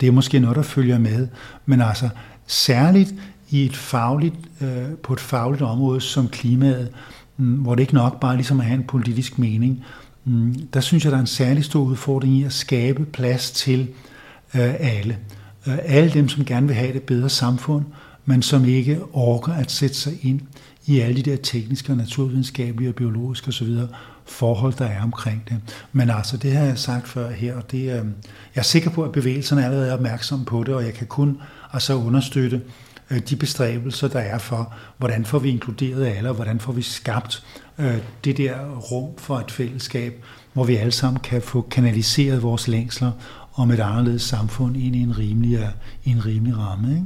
Det 0.01 0.07
er 0.07 0.13
måske 0.13 0.39
noget, 0.39 0.57
der 0.57 0.63
følger 0.63 0.99
med. 0.99 1.29
Men 1.67 1.81
altså, 1.81 2.09
særligt 2.47 3.15
i 3.55 3.65
et 3.65 3.77
fagligt, 3.77 4.35
øh, 4.61 4.89
på 5.03 5.13
et 5.13 5.21
fagligt 5.21 5.63
område 5.63 6.01
som 6.01 6.29
klimaet, 6.29 6.91
mm, 7.37 7.55
hvor 7.55 7.75
det 7.75 7.83
ikke 7.83 7.95
nok 7.95 8.21
bare 8.21 8.37
ligesom 8.37 8.61
at 8.61 8.67
have 8.67 8.79
en 8.79 8.87
politisk 8.87 9.39
mening, 9.39 9.85
mm, 10.25 10.55
der 10.73 10.81
synes 10.81 11.05
jeg, 11.05 11.11
der 11.11 11.17
er 11.17 11.21
en 11.21 11.27
særlig 11.27 11.65
stor 11.65 11.81
udfordring 11.81 12.35
i 12.37 12.45
at 12.45 12.53
skabe 12.53 13.05
plads 13.05 13.51
til 13.51 13.89
øh, 14.55 14.75
alle. 14.79 15.19
Øh, 15.67 15.79
alle 15.85 16.11
dem, 16.11 16.29
som 16.29 16.45
gerne 16.45 16.67
vil 16.67 16.77
have 16.77 16.95
et 16.95 17.03
bedre 17.03 17.29
samfund, 17.29 17.85
men 18.25 18.43
som 18.43 18.65
ikke 18.65 19.01
orker 19.13 19.53
at 19.53 19.71
sætte 19.71 19.97
sig 19.97 20.13
ind 20.23 20.41
i 20.87 21.01
alle 21.01 21.17
de 21.23 21.31
der 21.31 21.37
tekniske 21.37 21.93
og 21.93 21.97
naturvidenskabelige 21.97 22.89
og 22.89 22.95
biologiske 22.95 23.49
osv. 23.49 23.69
forhold, 24.25 24.73
der 24.73 24.87
er 24.87 25.03
omkring 25.03 25.43
det. 25.49 25.57
Men 25.93 26.11
altså, 26.11 26.37
det 26.37 26.53
har 26.53 26.65
jeg 26.65 26.79
sagt 26.79 27.09
før 27.09 27.31
her, 27.31 27.57
og 27.57 27.71
det, 27.71 27.79
øh, 27.79 27.87
jeg 27.87 28.05
er 28.55 28.63
sikker 28.63 28.91
på, 28.91 29.03
at 29.03 29.13
bevægelserne 29.13 29.65
allerede 29.65 29.89
er 29.89 29.95
opmærksomme 29.95 30.45
på 30.45 30.65
det, 30.65 30.75
og 30.75 30.85
jeg 30.85 30.95
kan 30.95 31.07
kun 31.07 31.39
altså 31.73 31.95
understøtte 31.95 32.57
øh, 32.57 32.63
de 33.11 33.37
bestræbelser, 33.37 34.09
der 34.09 34.19
er 34.19 34.39
for, 34.39 34.75
hvordan 34.99 35.25
får 35.25 35.39
vi 35.39 35.51
inkluderet 35.51 36.07
alle, 36.07 36.29
og 36.29 36.35
hvordan 36.35 36.61
får 36.61 36.73
vi 36.73 36.83
skabt 36.83 37.45
øh, 37.79 37.99
det 38.25 38.37
der 38.37 38.71
rum 38.77 39.17
for 39.19 39.39
et 39.39 39.51
fællesskab, 39.51 40.25
hvor 40.53 40.65
vi 40.65 40.77
alle 40.77 40.93
sammen 40.93 41.21
kan 41.21 41.43
få 41.43 41.61
kanaliseret 41.61 42.43
vores 42.43 42.69
længsler 42.69 43.13
om 43.55 43.71
et 43.71 43.81
anderledes 43.81 44.23
samfund 44.23 44.77
ind 44.77 44.97
i 44.97 45.01
en 45.01 45.19
rimelig, 45.19 45.71
i 46.05 46.11
en 46.11 46.27
rimelig 46.27 46.59
ramme. 46.59 46.91
Ikke? 46.91 47.05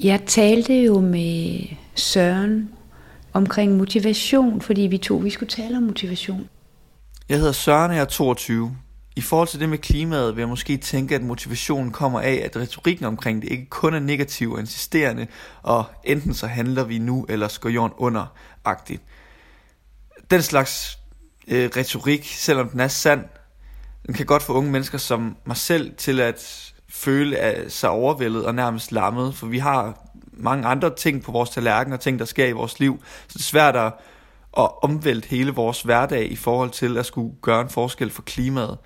Jeg 0.00 0.20
talte 0.26 0.82
jo 0.82 1.00
med 1.00 1.60
Søren 1.94 2.68
omkring 3.32 3.76
motivation, 3.76 4.60
fordi 4.60 4.82
vi 4.82 4.98
to 4.98 5.16
vi 5.16 5.30
skulle 5.30 5.50
tale 5.50 5.76
om 5.76 5.82
motivation. 5.82 6.48
Jeg 7.28 7.38
hedder 7.38 7.52
Søren, 7.52 7.90
og 7.90 7.96
jeg 7.96 8.02
er 8.02 8.06
22. 8.06 8.76
I 9.16 9.20
forhold 9.20 9.48
til 9.48 9.60
det 9.60 9.68
med 9.68 9.78
klimaet 9.78 10.36
vil 10.36 10.42
jeg 10.42 10.48
måske 10.48 10.76
tænke, 10.76 11.14
at 11.14 11.22
motivationen 11.22 11.92
kommer 11.92 12.20
af, 12.20 12.42
at 12.44 12.56
retorikken 12.56 13.04
omkring 13.04 13.42
det 13.42 13.50
ikke 13.50 13.66
kun 13.66 13.94
er 13.94 13.98
negativ 13.98 14.52
og 14.52 14.60
insisterende, 14.60 15.26
og 15.62 15.84
enten 16.04 16.34
så 16.34 16.46
handler 16.46 16.84
vi 16.84 16.98
nu, 16.98 17.26
eller 17.28 17.58
går 17.60 17.68
jorden 17.68 17.94
under-agtigt. 17.96 19.02
Den 20.30 20.42
slags 20.42 20.98
øh, 21.48 21.70
retorik, 21.76 22.26
selvom 22.36 22.68
den 22.68 22.80
er 22.80 22.88
sand, 22.88 23.24
den 24.06 24.14
kan 24.14 24.26
godt 24.26 24.42
få 24.42 24.52
unge 24.52 24.70
mennesker 24.70 24.98
som 24.98 25.36
mig 25.44 25.56
selv 25.56 25.94
til 25.96 26.20
at 26.20 26.72
føle 26.88 27.64
sig 27.68 27.90
overvældet 27.90 28.46
og 28.46 28.54
nærmest 28.54 28.92
lammet, 28.92 29.34
for 29.34 29.46
vi 29.46 29.58
har 29.58 30.08
mange 30.32 30.66
andre 30.66 30.94
ting 30.94 31.22
på 31.22 31.32
vores 31.32 31.50
tallerken 31.50 31.92
og 31.92 32.00
ting, 32.00 32.18
der 32.18 32.24
sker 32.24 32.46
i 32.46 32.52
vores 32.52 32.80
liv, 32.80 33.02
så 33.28 33.32
det 33.32 33.40
er 33.40 33.44
svært 33.44 33.76
at, 33.76 33.92
og 34.52 34.84
omvælte 34.84 35.28
hele 35.28 35.50
vores 35.50 35.82
hverdag 35.82 36.32
i 36.32 36.36
forhold 36.36 36.70
til 36.70 36.98
at 36.98 37.06
skulle 37.06 37.34
gøre 37.42 37.60
en 37.60 37.68
forskel 37.68 38.10
for 38.10 38.22
klimaet. 38.22 38.78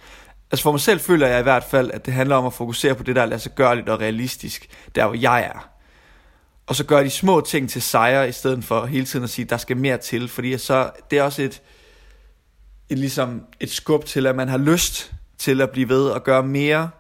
Altså 0.51 0.63
for 0.63 0.71
mig 0.71 0.81
selv 0.81 1.01
føler 1.01 1.27
jeg 1.27 1.41
i 1.41 1.43
hvert 1.43 1.65
fald, 1.65 1.91
at 1.91 2.07
det 2.07 2.15
handler 2.15 2.37
om 2.37 2.47
at 2.47 2.53
fokusere 2.53 2.95
på 2.95 3.03
det, 3.03 3.17
der 3.17 3.23
er 3.23 3.27
lade 3.27 3.41
sig 3.41 3.53
gørligt 3.55 3.89
og 3.89 4.01
realistisk, 4.01 4.69
der 4.95 5.07
hvor 5.07 5.17
jeg 5.17 5.41
er. 5.45 5.69
Og 6.67 6.77
så 6.77 6.85
gøre 6.85 7.05
de 7.05 7.11
små 7.11 7.41
ting 7.41 7.71
til 7.71 7.83
sejre, 7.83 8.29
i 8.29 8.33
stedet 8.33 8.65
for 8.65 8.87
hele 8.87 9.07
tiden 9.07 9.25
at 9.25 9.31
sige, 9.31 9.45
at 9.45 9.51
der 9.51 9.57
skal 9.57 9.77
mere 9.77 9.99
til, 9.99 10.29
fordi 10.29 10.59
så, 10.59 10.91
det 11.11 11.19
er 11.19 11.23
også 11.23 11.43
et, 11.43 11.63
et, 12.89 12.99
ligesom 12.99 13.43
et 13.61 13.71
skub 13.71 14.05
til, 14.05 14.27
at 14.27 14.37
man 14.37 14.49
har 14.49 14.59
lyst 14.59 15.13
til 15.39 15.61
at 15.61 15.71
blive 15.71 15.89
ved 15.89 16.09
og 16.09 16.25
gøre 16.25 16.43
mere, 16.43 16.91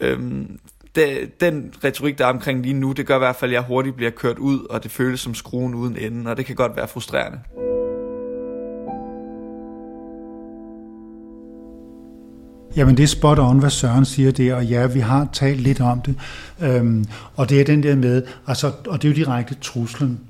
Øhm, 0.00 0.58
det, 0.94 1.40
den 1.40 1.74
retorik, 1.84 2.18
der 2.18 2.26
er 2.26 2.30
omkring 2.30 2.62
lige 2.62 2.74
nu, 2.74 2.92
det 2.92 3.06
gør 3.06 3.16
i 3.16 3.18
hvert 3.18 3.36
fald, 3.36 3.50
at 3.50 3.54
jeg 3.54 3.62
hurtigt 3.62 3.96
bliver 3.96 4.10
kørt 4.10 4.38
ud, 4.38 4.66
og 4.70 4.82
det 4.82 4.90
føles 4.90 5.20
som 5.20 5.34
skruen 5.34 5.74
uden 5.74 5.96
ende, 5.96 6.30
og 6.30 6.36
det 6.36 6.46
kan 6.46 6.56
godt 6.56 6.76
være 6.76 6.88
frustrerende. 6.88 7.38
Jamen 12.76 12.96
det 12.96 13.02
er 13.02 13.06
spot 13.06 13.38
on, 13.38 13.58
hvad 13.58 13.70
Søren 13.70 14.04
siger 14.04 14.30
der, 14.30 14.54
og 14.54 14.66
ja, 14.66 14.86
vi 14.86 15.00
har 15.00 15.28
talt 15.32 15.60
lidt 15.60 15.80
om 15.80 16.00
det. 16.00 16.14
Øhm, 16.60 17.04
og 17.36 17.48
det 17.48 17.60
er 17.60 17.64
den 17.64 17.82
der 17.82 17.96
med, 17.96 18.22
altså, 18.46 18.72
og 18.88 19.02
det 19.02 19.08
er 19.08 19.12
jo 19.12 19.24
direkte 19.24 19.54
truslen 19.54 20.20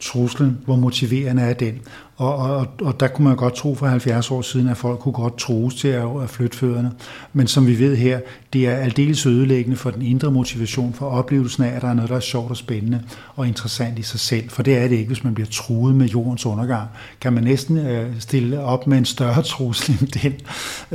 truslen, 0.00 0.58
hvor 0.64 0.76
motiverende 0.76 1.42
er 1.42 1.52
den. 1.52 1.80
Og, 2.16 2.36
og, 2.36 2.66
og 2.80 3.00
der 3.00 3.08
kunne 3.08 3.28
man 3.28 3.36
godt 3.36 3.54
tro 3.54 3.74
for 3.74 3.86
70 3.86 4.30
år 4.30 4.42
siden, 4.42 4.68
at 4.68 4.76
folk 4.76 4.98
kunne 4.98 5.12
godt 5.12 5.38
troes 5.38 5.74
til 5.74 5.88
at, 5.88 6.22
at 6.22 6.30
flytte 6.30 6.56
fødderne. 6.56 6.92
Men 7.32 7.46
som 7.46 7.66
vi 7.66 7.78
ved 7.78 7.96
her, 7.96 8.20
det 8.52 8.66
er 8.66 8.76
aldeles 8.76 9.26
ødelæggende 9.26 9.76
for 9.76 9.90
den 9.90 10.02
indre 10.02 10.30
motivation, 10.30 10.94
for 10.94 11.06
oplevelsen 11.06 11.64
af, 11.64 11.68
at 11.68 11.82
der 11.82 11.88
er 11.88 11.94
noget, 11.94 12.10
der 12.10 12.16
er 12.16 12.20
sjovt 12.20 12.50
og 12.50 12.56
spændende 12.56 13.02
og 13.36 13.48
interessant 13.48 13.98
i 13.98 14.02
sig 14.02 14.20
selv. 14.20 14.50
For 14.50 14.62
det 14.62 14.78
er 14.78 14.88
det 14.88 14.96
ikke, 14.96 15.06
hvis 15.06 15.24
man 15.24 15.34
bliver 15.34 15.48
truet 15.50 15.94
med 15.94 16.06
jordens 16.06 16.46
undergang. 16.46 16.88
Kan 17.20 17.32
man 17.32 17.44
næsten 17.44 17.78
øh, 17.78 18.12
stille 18.18 18.60
op 18.60 18.86
med 18.86 18.98
en 18.98 19.04
større 19.04 19.42
trussel 19.52 19.98
end 20.00 20.08
den. 20.08 20.34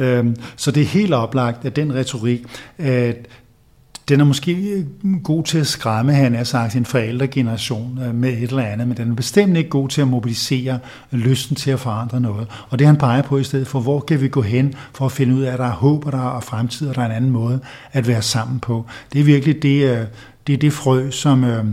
Øhm, 0.03 0.35
så 0.55 0.71
det 0.71 0.83
er 0.83 0.87
helt 0.87 1.13
oplagt, 1.13 1.65
at 1.65 1.75
den 1.75 1.95
retorik, 1.95 2.45
at 2.77 3.27
den 4.09 4.19
er 4.19 4.23
måske 4.23 4.85
god 5.23 5.43
til 5.43 5.57
at 5.57 5.67
skræmme, 5.67 6.13
han 6.13 6.35
er 6.35 6.43
sagt, 6.43 6.75
en 6.75 6.85
forældregeneration 6.85 7.99
øh, 8.07 8.15
med 8.15 8.29
et 8.29 8.43
eller 8.43 8.63
andet, 8.63 8.87
men 8.87 8.97
den 8.97 9.11
er 9.11 9.15
bestemt 9.15 9.57
ikke 9.57 9.69
god 9.69 9.89
til 9.89 10.01
at 10.01 10.07
mobilisere 10.07 10.79
lysten 11.11 11.55
til 11.55 11.71
at 11.71 11.79
forandre 11.79 12.19
noget. 12.19 12.47
Og 12.69 12.79
det 12.79 12.87
han 12.87 12.97
peger 12.97 13.21
på 13.21 13.37
i 13.37 13.43
stedet 13.43 13.67
for, 13.67 13.79
hvor 13.79 13.99
kan 13.99 14.21
vi 14.21 14.27
gå 14.27 14.41
hen 14.41 14.73
for 14.93 15.05
at 15.05 15.11
finde 15.11 15.35
ud 15.35 15.41
af, 15.41 15.51
at 15.53 15.59
der 15.59 15.65
er 15.65 15.71
håb, 15.71 16.05
og 16.05 16.11
der 16.11 16.37
er 16.37 16.39
fremtid, 16.39 16.87
og 16.89 16.95
der 16.95 17.01
er 17.01 17.05
en 17.05 17.11
anden 17.11 17.31
måde 17.31 17.59
at 17.91 18.07
være 18.07 18.21
sammen 18.21 18.59
på. 18.59 18.85
Det 19.13 19.19
er 19.19 19.25
virkelig 19.25 19.63
det, 19.63 19.83
øh, 19.83 20.05
det, 20.47 20.53
er 20.53 20.57
det 20.57 20.73
frø, 20.73 21.09
som, 21.11 21.43
øh, 21.43 21.65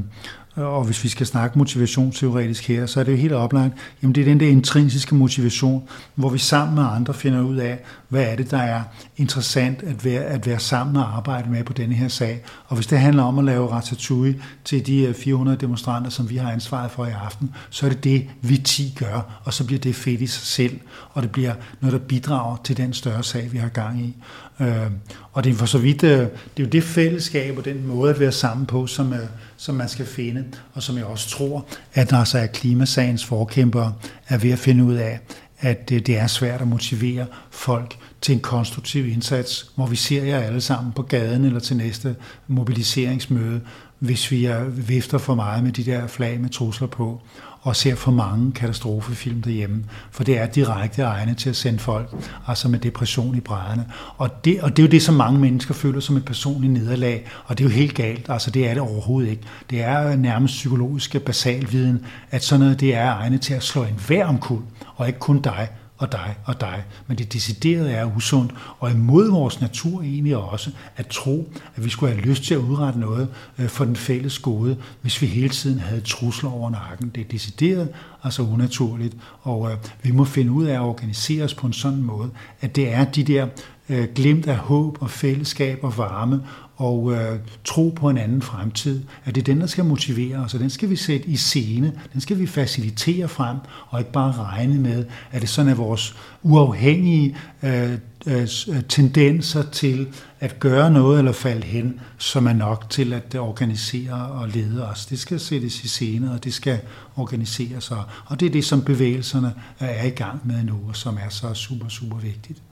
og 0.56 0.84
hvis 0.84 1.04
vi 1.04 1.08
skal 1.08 1.26
snakke 1.26 1.58
motivationsteoretisk 1.58 2.68
her, 2.68 2.86
så 2.86 3.00
er 3.00 3.04
det 3.04 3.12
jo 3.12 3.16
helt 3.16 3.32
oplagt, 3.32 3.74
jamen 4.02 4.14
det 4.14 4.20
er 4.20 4.24
den 4.24 4.40
der 4.40 4.48
intrinsiske 4.48 5.14
motivation, 5.14 5.88
hvor 6.14 6.28
vi 6.28 6.38
sammen 6.38 6.74
med 6.74 6.84
andre 6.84 7.14
finder 7.14 7.42
ud 7.42 7.56
af, 7.56 7.78
hvad 8.08 8.22
er 8.22 8.36
det, 8.36 8.50
der 8.50 8.58
er 8.58 8.82
interessant 9.16 9.82
at 9.82 10.04
være, 10.04 10.24
at 10.24 10.46
være 10.46 10.58
sammen 10.58 10.96
og 10.96 11.16
arbejde 11.16 11.50
med 11.50 11.64
på 11.64 11.72
denne 11.72 11.94
her 11.94 12.08
sag. 12.08 12.42
Og 12.66 12.76
hvis 12.76 12.86
det 12.86 12.98
handler 12.98 13.22
om 13.22 13.38
at 13.38 13.44
lave 13.44 13.70
ratatouille 13.70 14.42
til 14.64 14.86
de 14.86 15.02
øh, 15.02 15.14
400 15.14 15.58
demonstranter, 15.58 16.10
som 16.10 16.30
vi 16.30 16.36
har 16.36 16.52
ansvaret 16.52 16.90
for 16.90 17.06
i 17.06 17.10
aften, 17.10 17.50
så 17.70 17.86
er 17.86 17.90
det 17.90 18.04
det, 18.04 18.26
vi 18.40 18.56
10 18.58 18.94
gør, 18.98 19.40
og 19.44 19.54
så 19.54 19.64
bliver 19.64 19.80
det 19.80 19.94
fedt 19.94 20.20
i 20.20 20.26
sig 20.26 20.42
selv, 20.42 20.80
og 21.12 21.22
det 21.22 21.30
bliver 21.30 21.54
noget, 21.80 22.00
der 22.00 22.06
bidrager 22.06 22.56
til 22.64 22.76
den 22.76 22.92
større 22.92 23.22
sag, 23.22 23.52
vi 23.52 23.58
har 23.58 23.68
gang 23.68 24.00
i. 24.00 24.16
Øh, 24.60 24.90
og 25.32 25.44
det 25.44 25.52
er 25.52 25.54
for 25.54 25.66
så 25.66 25.78
vidt, 25.78 26.02
øh, 26.02 26.18
det 26.18 26.28
er 26.56 26.62
jo 26.62 26.66
det 26.66 26.82
fællesskab 26.82 27.58
og 27.58 27.64
den 27.64 27.86
måde 27.86 28.10
at 28.10 28.20
være 28.20 28.32
sammen 28.32 28.66
på, 28.66 28.86
som, 28.86 29.12
øh, 29.12 29.18
som 29.56 29.74
man 29.74 29.88
skal 29.88 30.06
finde, 30.06 30.44
og 30.72 30.82
som 30.82 30.96
jeg 30.96 31.04
også 31.04 31.28
tror, 31.28 31.66
at 31.94 32.10
når 32.10 32.24
så 32.24 32.38
er 32.38 32.46
klimasagens 32.46 33.24
forkæmpere 33.24 33.92
er 34.28 34.38
ved 34.38 34.50
at 34.50 34.58
finde 34.58 34.84
ud 34.84 34.94
af, 34.94 35.20
at 35.58 35.90
øh, 35.92 36.00
det 36.00 36.18
er 36.18 36.26
svært 36.26 36.60
at 36.60 36.68
motivere 36.68 37.26
folk 37.50 37.96
til 38.20 38.34
en 38.34 38.40
konstruktiv 38.40 39.06
indsats, 39.06 39.70
hvor 39.74 39.86
vi 39.86 39.96
ser 39.96 40.24
jer 40.24 40.38
alle 40.38 40.60
sammen 40.60 40.92
på 40.92 41.02
gaden 41.02 41.44
eller 41.44 41.60
til 41.60 41.76
næste 41.76 42.16
mobiliseringsmøde, 42.46 43.60
hvis 43.98 44.30
vi 44.30 44.44
er 44.44 44.64
vifter 44.64 45.18
for 45.18 45.34
meget 45.34 45.64
med 45.64 45.72
de 45.72 45.84
der 45.84 46.06
flag 46.06 46.40
med 46.40 46.50
trusler 46.50 46.88
på 46.88 47.22
og 47.66 47.76
ser 47.76 47.94
for 47.94 48.10
mange 48.10 48.52
katastrofefilm 48.52 49.42
derhjemme, 49.42 49.84
for 50.10 50.24
det 50.24 50.38
er 50.38 50.46
direkte 50.46 51.02
egne 51.02 51.34
til 51.34 51.50
at 51.50 51.56
sende 51.56 51.78
folk, 51.78 52.10
altså 52.46 52.68
med 52.68 52.78
depression 52.78 53.36
i 53.36 53.40
brædderne. 53.40 53.86
Og 54.16 54.44
det, 54.44 54.60
og 54.60 54.76
det 54.76 54.82
er 54.82 54.86
jo 54.86 54.90
det, 54.90 55.02
som 55.02 55.14
mange 55.14 55.38
mennesker 55.38 55.74
føler 55.74 56.00
som 56.00 56.16
et 56.16 56.24
personligt 56.24 56.72
nederlag, 56.72 57.26
og 57.44 57.58
det 57.58 57.64
er 57.64 57.68
jo 57.68 57.74
helt 57.74 57.94
galt, 57.94 58.26
altså 58.28 58.50
det 58.50 58.68
er 58.68 58.74
det 58.74 58.82
overhovedet 58.82 59.30
ikke. 59.30 59.42
Det 59.70 59.82
er 59.82 60.16
nærmest 60.16 60.54
psykologisk 60.54 61.22
basalviden, 61.22 62.04
at 62.30 62.44
sådan 62.44 62.60
noget, 62.60 62.80
det 62.80 62.94
er 62.94 63.14
egne 63.14 63.38
til 63.38 63.54
at 63.54 63.62
slå 63.62 63.82
en 63.82 64.00
hver 64.06 64.26
omkuld, 64.26 64.64
og 64.96 65.06
ikke 65.06 65.18
kun 65.18 65.40
dig, 65.40 65.68
og 65.98 66.12
dig 66.12 66.36
og 66.44 66.60
dig. 66.60 66.84
Men 67.06 67.18
det 67.18 67.32
deciderede 67.32 67.92
er 67.92 68.16
usundt, 68.16 68.54
og 68.78 68.90
imod 68.90 69.30
vores 69.30 69.60
natur 69.60 70.02
egentlig 70.02 70.36
også 70.36 70.70
at 70.96 71.06
tro, 71.06 71.52
at 71.76 71.84
vi 71.84 71.90
skulle 71.90 72.14
have 72.14 72.26
lyst 72.26 72.42
til 72.42 72.54
at 72.54 72.60
udrette 72.60 73.00
noget 73.00 73.28
øh, 73.58 73.68
for 73.68 73.84
den 73.84 73.96
fælles 73.96 74.38
gode, 74.38 74.76
hvis 75.02 75.22
vi 75.22 75.26
hele 75.26 75.48
tiden 75.48 75.78
havde 75.78 76.00
trusler 76.00 76.50
over 76.50 76.70
nakken. 76.70 77.08
Det 77.14 77.20
er 77.20 77.28
decideret, 77.28 77.88
altså 78.22 78.42
unaturligt, 78.42 79.16
og 79.42 79.70
øh, 79.72 79.78
vi 80.02 80.10
må 80.10 80.24
finde 80.24 80.52
ud 80.52 80.64
af 80.64 80.74
at 80.74 80.80
organisere 80.80 81.44
os 81.44 81.54
på 81.54 81.66
en 81.66 81.72
sådan 81.72 82.02
måde, 82.02 82.30
at 82.60 82.76
det 82.76 82.92
er 82.92 83.04
de 83.04 83.24
der 83.24 83.46
øh, 83.88 84.08
glimt 84.14 84.46
af 84.46 84.56
håb 84.56 85.02
og 85.02 85.10
fællesskab 85.10 85.78
og 85.82 85.98
varme 85.98 86.42
og 86.76 87.12
øh, 87.12 87.38
tro 87.64 87.92
på 87.96 88.10
en 88.10 88.18
anden 88.18 88.42
fremtid, 88.42 89.02
at 89.24 89.34
det 89.34 89.40
er 89.40 89.44
den, 89.44 89.60
der 89.60 89.66
skal 89.66 89.84
motivere 89.84 90.38
os, 90.38 90.54
og 90.54 90.60
den 90.60 90.70
skal 90.70 90.90
vi 90.90 90.96
sætte 90.96 91.28
i 91.28 91.36
scene, 91.36 91.92
den 92.12 92.20
skal 92.20 92.38
vi 92.38 92.46
facilitere 92.46 93.28
frem, 93.28 93.56
og 93.88 93.98
ikke 93.98 94.12
bare 94.12 94.32
regne 94.32 94.78
med, 94.78 95.04
at 95.30 95.40
det 95.40 95.48
sådan 95.48 95.70
er 95.70 95.74
vores 95.74 96.16
uafhængige 96.42 97.36
øh, 97.62 97.92
øh, 98.26 98.48
øh 98.68 98.82
tendenser 98.88 99.62
til 99.62 100.08
at 100.40 100.60
gøre 100.60 100.90
noget 100.90 101.18
eller 101.18 101.32
falde 101.32 101.66
hen, 101.66 102.00
som 102.18 102.46
er 102.46 102.52
nok 102.52 102.90
til 102.90 103.12
at 103.12 103.34
organisere 103.34 104.26
og 104.26 104.48
lede 104.48 104.88
os. 104.88 105.06
Det 105.06 105.18
skal 105.18 105.40
sættes 105.40 105.84
i 105.84 105.88
scene, 105.88 106.32
og 106.32 106.44
det 106.44 106.54
skal 106.54 106.78
organiseres, 107.16 107.92
og 108.26 108.40
det 108.40 108.46
er 108.46 108.50
det, 108.50 108.64
som 108.64 108.82
bevægelserne 108.82 109.54
er 109.80 110.06
i 110.06 110.10
gang 110.10 110.40
med 110.44 110.64
nu, 110.64 110.80
og 110.88 110.96
som 110.96 111.16
er 111.16 111.28
så 111.28 111.54
super, 111.54 111.88
super 111.88 112.16
vigtigt. 112.16 112.62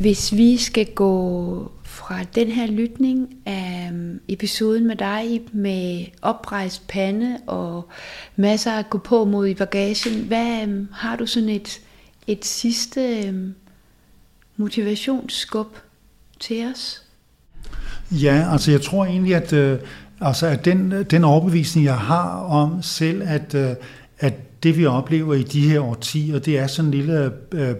Hvis 0.00 0.32
vi 0.32 0.56
skal 0.56 0.86
gå 0.94 1.72
fra 1.94 2.22
den 2.34 2.48
her 2.48 2.66
lytning 2.66 3.28
af 3.46 3.90
øhm, 3.92 4.20
episoden 4.28 4.86
med 4.86 4.96
dig 4.96 5.40
med 5.52 6.04
oprejst 6.22 6.88
pande 6.88 7.38
og 7.46 7.88
masser 8.36 8.72
at 8.72 8.90
gå 8.90 8.98
på 8.98 9.24
mod 9.24 9.46
i 9.46 9.54
bagagen, 9.54 10.24
hvad 10.24 10.62
øhm, 10.62 10.88
har 10.92 11.16
du 11.16 11.26
sådan 11.26 11.48
et, 11.48 11.80
et 12.26 12.44
sidste 12.44 13.26
øhm, 13.26 13.54
motivationsskub 14.56 15.76
til 16.40 16.66
os? 16.72 17.02
Ja, 18.10 18.48
altså 18.52 18.70
jeg 18.70 18.82
tror 18.82 19.04
egentlig, 19.04 19.34
at, 19.34 19.52
øh, 19.52 19.78
altså, 20.20 20.46
at 20.46 20.64
den, 20.64 21.02
den 21.02 21.24
overbevisning, 21.24 21.86
jeg 21.86 21.98
har 21.98 22.30
om 22.30 22.82
selv, 22.82 23.22
at, 23.24 23.54
øh, 23.54 23.70
at 24.18 24.62
det 24.62 24.78
vi 24.78 24.86
oplever 24.86 25.34
i 25.34 25.42
de 25.42 25.70
her 25.70 25.80
årtier, 25.80 26.38
det 26.38 26.58
er 26.58 26.66
sådan 26.66 26.86
en 26.86 26.94
lille 26.94 27.32
øh, 27.52 27.74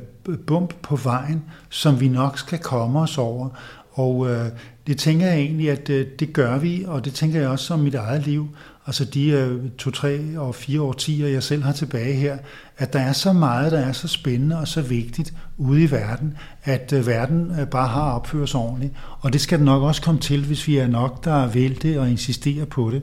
bump 0.47 0.75
på 0.83 0.97
vejen, 0.97 1.45
som 1.69 2.01
vi 2.01 2.09
nok 2.09 2.39
skal 2.39 2.59
komme 2.59 3.01
os 3.01 3.19
over. 3.19 3.49
Og 3.95 4.31
øh, 4.31 4.49
det 4.87 4.99
tænker 4.99 5.27
jeg 5.27 5.37
egentlig, 5.37 5.71
at 5.71 5.91
øh, 5.91 6.07
det 6.19 6.33
gør 6.33 6.59
vi, 6.59 6.85
og 6.87 7.05
det 7.05 7.15
tænker 7.15 7.41
jeg 7.41 7.49
også 7.49 7.75
om 7.75 7.81
mit 7.81 7.95
eget 7.95 8.27
liv. 8.27 8.49
Altså 8.87 9.05
de 9.05 9.29
øh, 9.29 9.71
to, 9.79 9.91
tre 9.91 10.39
og 10.39 10.55
fire 10.55 10.81
årtier, 10.81 11.29
jeg 11.29 11.43
selv 11.43 11.63
har 11.63 11.73
tilbage 11.73 12.15
her, 12.15 12.39
at 12.79 12.93
der 12.93 12.99
er 12.99 13.13
så 13.13 13.33
meget, 13.33 13.73
der 13.73 13.79
er 13.79 13.93
så 13.93 14.09
spændende 14.09 14.59
og 14.59 14.69
så 14.69 14.83
vigtigt 14.83 15.35
ude 15.57 15.83
i 15.83 15.91
verden, 15.91 16.37
at 16.65 16.93
øh, 16.93 17.07
verden 17.07 17.51
øh, 17.61 17.67
bare 17.67 17.89
har 17.89 18.13
opført 18.13 18.49
sig 18.49 18.61
ordentligt. 18.61 18.93
Og 19.21 19.33
det 19.33 19.41
skal 19.41 19.61
nok 19.61 19.83
også 19.83 20.03
komme 20.03 20.21
til, 20.21 20.45
hvis 20.47 20.69
vi 20.69 20.77
er 20.77 20.87
nok, 20.87 21.25
der 21.25 21.47
vil 21.47 21.83
det 21.83 21.99
og 21.99 22.11
insisterer 22.11 22.65
på 22.65 22.91
det. 22.91 23.03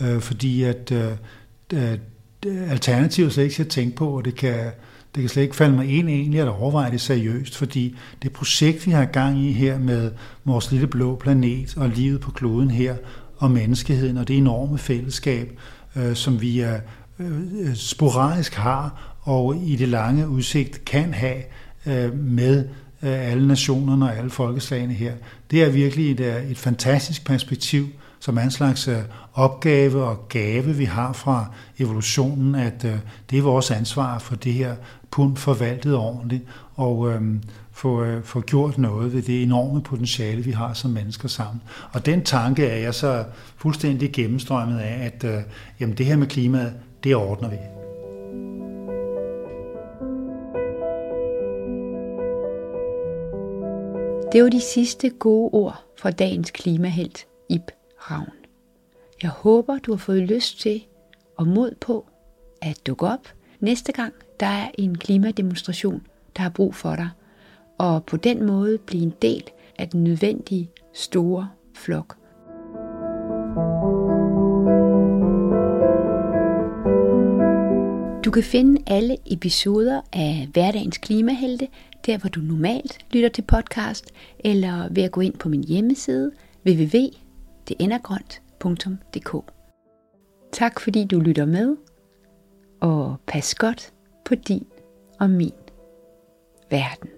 Øh, 0.00 0.20
fordi 0.20 0.62
at 0.62 0.92
øh, 0.92 1.12
øh 1.72 1.98
alternativet 2.70 3.32
slet 3.32 3.44
ikke 3.44 3.54
skal 3.54 3.68
tænke 3.68 3.96
på, 3.96 4.16
og 4.16 4.24
det 4.24 4.34
kan 4.34 4.70
det 5.14 5.20
kan 5.20 5.28
slet 5.28 5.42
ikke 5.42 5.56
falde 5.56 5.76
mig 5.76 5.98
ind 5.98 6.08
egentlig 6.08 6.40
at 6.40 6.48
overveje 6.48 6.90
det 6.90 7.00
seriøst, 7.00 7.56
fordi 7.56 7.96
det 8.22 8.32
projekt, 8.32 8.86
vi 8.86 8.90
har 8.90 9.04
gang 9.04 9.38
i 9.38 9.52
her 9.52 9.78
med 9.78 10.10
vores 10.44 10.70
lille 10.70 10.86
blå 10.86 11.16
planet 11.16 11.76
og 11.76 11.88
livet 11.88 12.20
på 12.20 12.30
kloden 12.30 12.70
her, 12.70 12.96
og 13.36 13.50
menneskeheden 13.50 14.16
og 14.16 14.28
det 14.28 14.36
enorme 14.36 14.78
fællesskab, 14.78 15.58
øh, 15.96 16.14
som 16.14 16.40
vi 16.40 16.60
er, 16.60 16.80
øh, 17.18 17.74
sporadisk 17.74 18.54
har, 18.54 19.16
og 19.20 19.56
i 19.56 19.76
det 19.76 19.88
lange 19.88 20.28
udsigt 20.28 20.84
kan 20.84 21.14
have 21.14 21.42
øh, 21.86 22.18
med 22.18 22.64
øh, 23.02 23.30
alle 23.30 23.48
nationerne 23.48 24.04
og 24.04 24.16
alle 24.16 24.30
folkeslagene 24.30 24.94
her. 24.94 25.12
Det 25.50 25.62
er 25.62 25.70
virkelig 25.70 26.10
et, 26.10 26.20
øh, 26.20 26.50
et 26.50 26.58
fantastisk 26.58 27.24
perspektiv, 27.24 27.86
som 28.20 28.38
er 28.38 28.42
en 28.42 28.50
slags 28.50 28.88
øh, 28.88 28.98
opgave 29.34 30.04
og 30.04 30.28
gave, 30.28 30.76
vi 30.76 30.84
har 30.84 31.12
fra 31.12 31.52
evolutionen, 31.78 32.54
at 32.54 32.82
det 33.30 33.38
er 33.38 33.42
vores 33.42 33.70
ansvar 33.70 34.18
for 34.18 34.34
det 34.34 34.52
her 34.52 34.74
pund 35.10 35.36
forvaltet 35.36 35.96
ordentligt, 35.96 36.44
og 36.74 37.10
øh, 37.10 37.22
få, 37.72 38.04
øh, 38.04 38.24
få 38.24 38.40
gjort 38.40 38.78
noget 38.78 39.12
ved 39.12 39.22
det 39.22 39.42
enorme 39.42 39.82
potentiale, 39.82 40.42
vi 40.42 40.50
har 40.50 40.74
som 40.74 40.90
mennesker 40.90 41.28
sammen. 41.28 41.62
Og 41.92 42.06
den 42.06 42.24
tanke 42.24 42.66
er 42.66 42.76
jeg 42.76 42.94
så 42.94 43.24
fuldstændig 43.56 44.12
gennemstrømmet 44.12 44.78
af, 44.78 45.04
at 45.04 45.24
øh, 45.24 45.42
jamen 45.80 45.98
det 45.98 46.06
her 46.06 46.16
med 46.16 46.26
klimaet, 46.26 46.74
det 47.04 47.16
ordner 47.16 47.50
vi. 47.50 47.56
Det 54.32 54.42
var 54.42 54.48
de 54.48 54.60
sidste 54.60 55.10
gode 55.10 55.50
ord 55.52 55.84
fra 55.98 56.10
dagens 56.10 56.50
klimahelt, 56.50 57.26
Ib 57.48 57.70
Ravn. 58.10 58.32
Jeg 59.22 59.30
håber, 59.30 59.78
du 59.78 59.92
har 59.92 59.98
fået 59.98 60.22
lyst 60.22 60.60
til 60.60 60.82
og 61.36 61.46
mod 61.46 61.74
på 61.80 62.06
at 62.62 62.86
dukke 62.86 63.06
op 63.06 63.28
næste 63.60 63.92
gang, 63.92 64.14
der 64.40 64.46
er 64.46 64.70
en 64.78 64.98
klimademonstration, 64.98 66.06
der 66.36 66.42
har 66.42 66.50
brug 66.50 66.74
for 66.74 66.96
dig, 66.96 67.10
og 67.78 68.04
på 68.04 68.16
den 68.16 68.46
måde 68.46 68.78
blive 68.78 69.02
en 69.02 69.14
del 69.22 69.42
af 69.78 69.88
den 69.88 70.04
nødvendige 70.04 70.70
store 70.92 71.50
flok. 71.74 72.16
Du 78.24 78.30
kan 78.30 78.42
finde 78.42 78.82
alle 78.86 79.16
episoder 79.32 80.00
af 80.12 80.48
Hverdagens 80.52 80.98
Klimahelte, 80.98 81.68
der 82.06 82.18
hvor 82.18 82.28
du 82.28 82.40
normalt 82.40 82.98
lytter 83.12 83.28
til 83.28 83.42
podcast, 83.42 84.12
eller 84.38 84.88
ved 84.90 85.02
at 85.02 85.12
gå 85.12 85.20
ind 85.20 85.34
på 85.34 85.48
min 85.48 85.64
hjemmeside 85.64 86.32
www.detendergrønt.dk 86.66 89.36
Tak 90.52 90.80
fordi 90.80 91.04
du 91.04 91.20
lytter 91.20 91.44
med, 91.44 91.76
og 92.80 93.16
pas 93.26 93.54
godt 93.54 93.92
på 94.30 94.36
din 94.36 94.66
og 95.20 95.30
min 95.30 95.52
verden. 96.70 97.10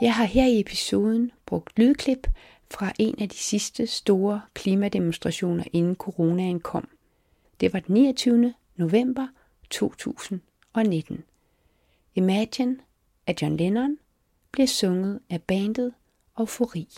Jeg 0.00 0.14
har 0.14 0.24
her 0.24 0.46
i 0.46 0.60
episoden 0.60 1.30
brugt 1.46 1.78
lydklip 1.78 2.26
fra 2.70 2.92
en 2.98 3.14
af 3.20 3.28
de 3.28 3.36
sidste 3.36 3.86
store 3.86 4.40
klimademonstrationer 4.54 5.64
inden 5.72 5.94
coronaen 5.94 6.60
kom. 6.60 6.88
Det 7.60 7.72
var 7.72 7.80
den 7.80 7.94
29. 7.94 8.54
november 8.76 9.26
2019. 9.70 11.24
Imagine 12.14 12.78
af 13.26 13.34
John 13.42 13.56
Lennon 13.56 13.98
blev 14.50 14.66
sunget 14.66 15.20
af 15.30 15.42
bandet 15.42 15.94
Eufori. 16.38 16.88